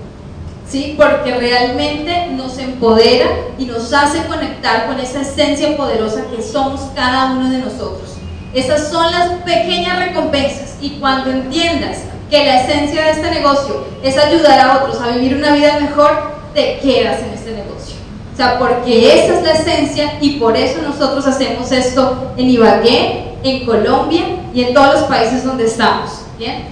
[0.68, 0.94] ¿Sí?
[0.96, 3.26] Porque realmente nos empodera
[3.58, 8.16] y nos hace conectar con esa esencia poderosa que somos cada uno de nosotros.
[8.52, 14.18] Esas son las pequeñas recompensas y cuando entiendas que la esencia de este negocio es
[14.18, 17.96] ayudar a otros a vivir una vida mejor, te quedas en este negocio.
[18.32, 23.34] O sea, porque esa es la esencia y por eso nosotros hacemos esto en Ibagué,
[23.42, 24.22] en Colombia
[24.54, 26.20] y en todos los países donde estamos.
[26.38, 26.64] ¿Bien?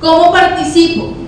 [0.00, 1.23] ¿Cómo participo?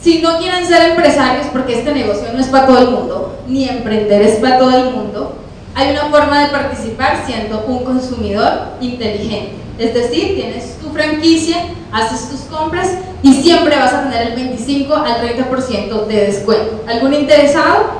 [0.00, 3.68] Si no quieren ser empresarios, porque este negocio no es para todo el mundo, ni
[3.68, 5.34] emprender es para todo el mundo,
[5.74, 9.56] hay una forma de participar siendo un consumidor inteligente.
[9.78, 11.56] Es decir, tienes tu franquicia,
[11.92, 12.90] haces tus compras
[13.22, 16.84] y siempre vas a tener el 25 al 30% de descuento.
[16.88, 17.90] ¿Algún interesado?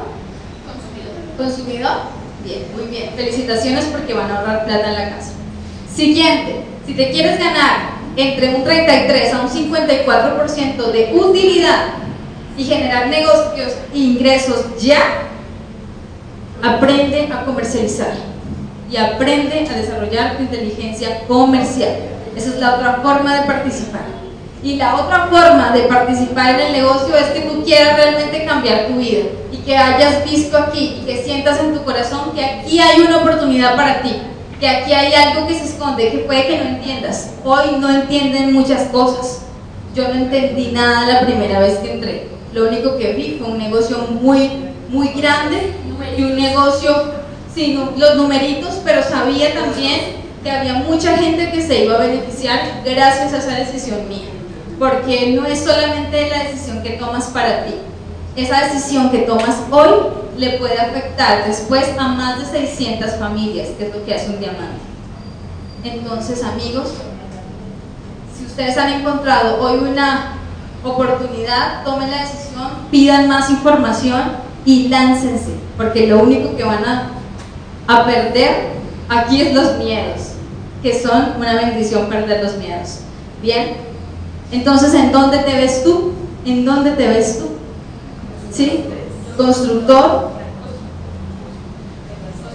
[0.67, 1.37] Consumidor.
[1.37, 2.19] ¿Consumidor?
[2.45, 3.11] Bien, muy bien.
[3.15, 5.33] Felicitaciones porque van a ahorrar plata en la casa.
[5.93, 11.85] Siguiente, si te quieres ganar entre un 33 a un 54% de utilidad
[12.57, 14.99] y generar negocios e ingresos ya,
[16.61, 18.14] aprende a comercializar
[18.91, 21.93] y aprende a desarrollar tu inteligencia comercial.
[22.37, 24.03] Esa es la otra forma de participar.
[24.64, 28.89] Y la otra forma de participar en el negocio es que tú quieras realmente cambiar
[28.89, 32.81] tu vida y que hayas visto aquí y que sientas en tu corazón que aquí
[32.81, 34.16] hay una oportunidad para ti,
[34.61, 37.31] que aquí hay algo que se esconde, que puede que no entiendas.
[37.45, 39.43] Hoy no entienden muchas cosas.
[39.95, 42.29] Yo no entendí nada la primera vez que entré.
[42.53, 44.51] Lo único que vi fue un negocio muy,
[44.89, 45.73] muy grande
[46.17, 47.13] y un negocio
[47.55, 52.83] sin los numeritos, pero sabía también que había mucha gente que se iba a beneficiar
[52.85, 54.29] gracias a esa decisión mía.
[54.79, 57.75] Porque no es solamente la decisión que tomas para ti.
[58.39, 59.89] Esa decisión que tomas hoy
[60.36, 64.39] le puede afectar después a más de 600 familias, que es lo que hace un
[64.39, 64.78] diamante.
[65.82, 66.93] Entonces, amigos,
[68.39, 70.34] si ustedes han encontrado hoy una
[70.84, 74.22] oportunidad, tomen la decisión, pidan más información
[74.64, 77.11] y láncense, porque lo único que van a,
[77.89, 78.68] a perder
[79.09, 80.34] aquí es los miedos,
[80.80, 83.01] que son una bendición perder los miedos.
[83.43, 83.78] Bien,
[84.53, 86.12] entonces, ¿en dónde te ves tú?
[86.45, 87.58] ¿En dónde te ves tú?
[88.51, 88.85] ¿Sí?
[89.37, 90.31] Constructor.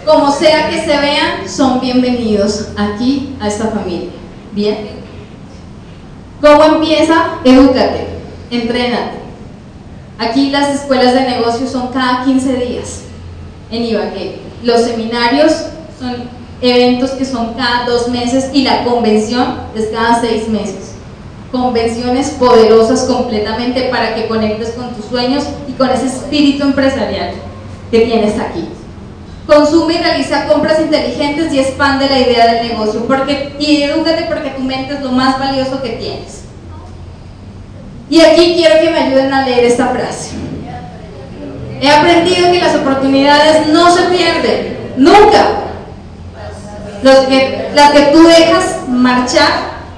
[0.05, 4.09] Como sea que se vean, son bienvenidos aquí a esta familia.
[4.51, 5.03] Bien.
[6.41, 7.35] ¿Cómo empieza?
[7.45, 8.07] Edúcate,
[8.51, 9.19] entrénate.
[10.19, 13.03] Aquí las escuelas de negocios son cada 15 días
[13.71, 14.39] en Ibagué.
[14.61, 15.53] Los seminarios
[15.97, 16.15] son
[16.61, 20.92] eventos que son cada dos meses y la convención es cada seis meses.
[21.53, 27.35] Convenciones poderosas completamente para que conectes con tus sueños y con ese espíritu empresarial
[27.91, 28.67] que tienes aquí.
[29.45, 33.05] Consume y realiza compras inteligentes y expande la idea del negocio.
[33.05, 36.45] Porque, y edúcate porque tu mente es lo más valioso que tienes.
[38.09, 40.31] Y aquí quiero que me ayuden a leer esta frase.
[41.79, 45.49] He aprendido que las oportunidades no se pierden, nunca.
[47.03, 49.51] Los que, las que tú dejas marchar,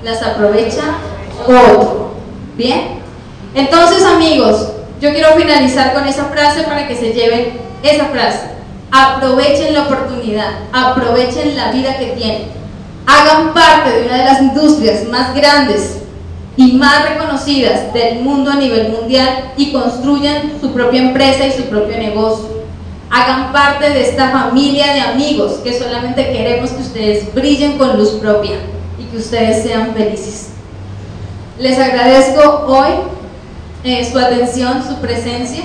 [0.03, 0.84] las aprovecha
[1.43, 2.11] otro.
[2.57, 2.99] ¿Bien?
[3.53, 4.69] Entonces, amigos,
[5.01, 8.55] yo quiero finalizar con esa frase para que se lleven esa frase.
[8.91, 12.47] Aprovechen la oportunidad, aprovechen la vida que tienen.
[13.05, 15.97] Hagan parte de una de las industrias más grandes
[16.57, 21.63] y más reconocidas del mundo a nivel mundial y construyan su propia empresa y su
[21.63, 22.63] propio negocio.
[23.11, 28.11] Hagan parte de esta familia de amigos que solamente queremos que ustedes brillen con luz
[28.21, 28.57] propia
[28.97, 30.55] y que ustedes sean felices.
[31.58, 32.89] Les agradezco hoy
[33.86, 35.64] eh, su atención, su presencia.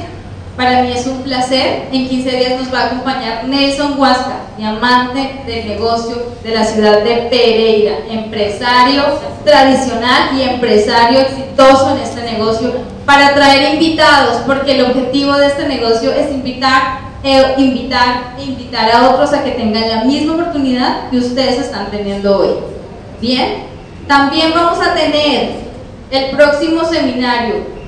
[0.57, 1.89] Para mí es un placer.
[1.91, 7.03] En 15 días nos va a acompañar Nelson Huasca, diamante del negocio de la ciudad
[7.03, 9.03] de Pereira, empresario
[9.45, 12.73] tradicional y empresario exitoso en este negocio,
[13.05, 19.11] para traer invitados, porque el objetivo de este negocio es invitar, eh, invitar invitar a
[19.11, 22.51] otros a que tengan la misma oportunidad que ustedes están teniendo hoy.
[23.21, 23.65] Bien,
[24.07, 25.70] también vamos a tener
[26.11, 27.81] el próximo seminario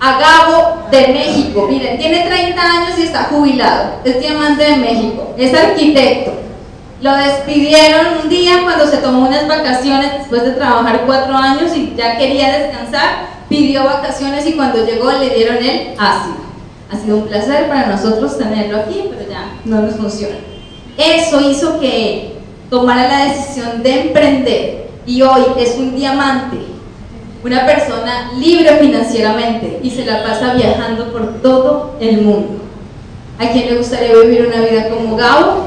[0.00, 1.68] a Gabo de México.
[1.70, 4.00] Miren, tiene 30 años y está jubilado.
[4.04, 5.34] Es diamante de México.
[5.38, 6.32] Es arquitecto.
[7.00, 11.94] Lo despidieron un día cuando se tomó unas vacaciones después de trabajar cuatro años y
[11.96, 13.26] ya quería descansar.
[13.48, 16.42] Pidió vacaciones y cuando llegó le dieron el ácido.
[16.90, 20.36] Ha sido un placer para nosotros tenerlo aquí, pero ya no nos funciona.
[20.96, 22.38] Eso hizo que
[22.70, 26.71] tomara la decisión de emprender y hoy es un diamante
[27.44, 32.62] una persona libre financieramente y se la pasa viajando por todo el mundo.
[33.38, 35.64] ¿A quién le gustaría vivir una vida como Gabo?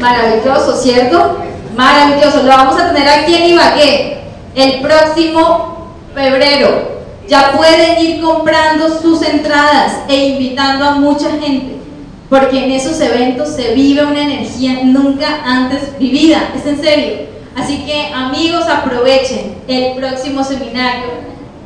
[0.00, 1.38] Maravilloso, ¿cierto?
[1.76, 2.42] Maravilloso.
[2.42, 4.18] Lo vamos a tener aquí en Ibagué
[4.54, 6.92] el próximo febrero.
[7.26, 11.76] Ya pueden ir comprando sus entradas e invitando a mucha gente,
[12.28, 16.50] porque en esos eventos se vive una energía nunca antes vivida.
[16.54, 17.31] Es en serio.
[17.56, 21.10] Así que amigos, aprovechen el próximo seminario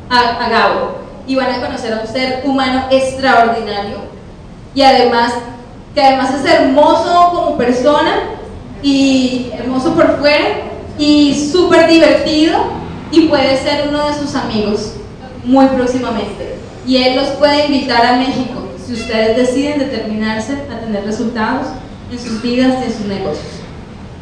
[0.09, 3.97] a, Gabo y van a conocer a un ser humano extraordinario
[4.73, 5.33] y además
[5.93, 8.19] que además es hermoso como persona
[8.83, 10.61] y hermoso por fuera
[10.97, 12.59] y súper divertido
[13.11, 14.93] y puede ser uno de sus amigos
[15.43, 16.57] muy próximamente.
[16.85, 21.67] Y él los puede invitar a México si ustedes deciden determinarse a tener resultados
[22.11, 23.56] en sus vidas y en sus negocios.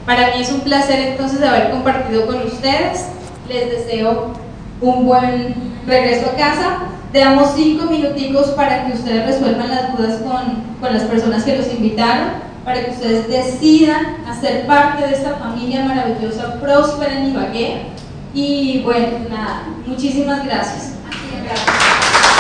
[0.06, 3.08] Para mí es un placer entonces haber compartido con ustedes.
[3.50, 4.34] Les deseo
[4.82, 5.56] un buen
[5.88, 6.78] regreso a casa.
[7.12, 11.72] Damos cinco minuticos para que ustedes resuelvan las dudas con, con las personas que los
[11.74, 12.28] invitaron,
[12.64, 17.82] para que ustedes decidan hacer parte de esta familia maravillosa, próspera en Ibagué.
[18.34, 20.96] Y bueno, nada, muchísimas gracias.
[21.44, 22.35] gracias.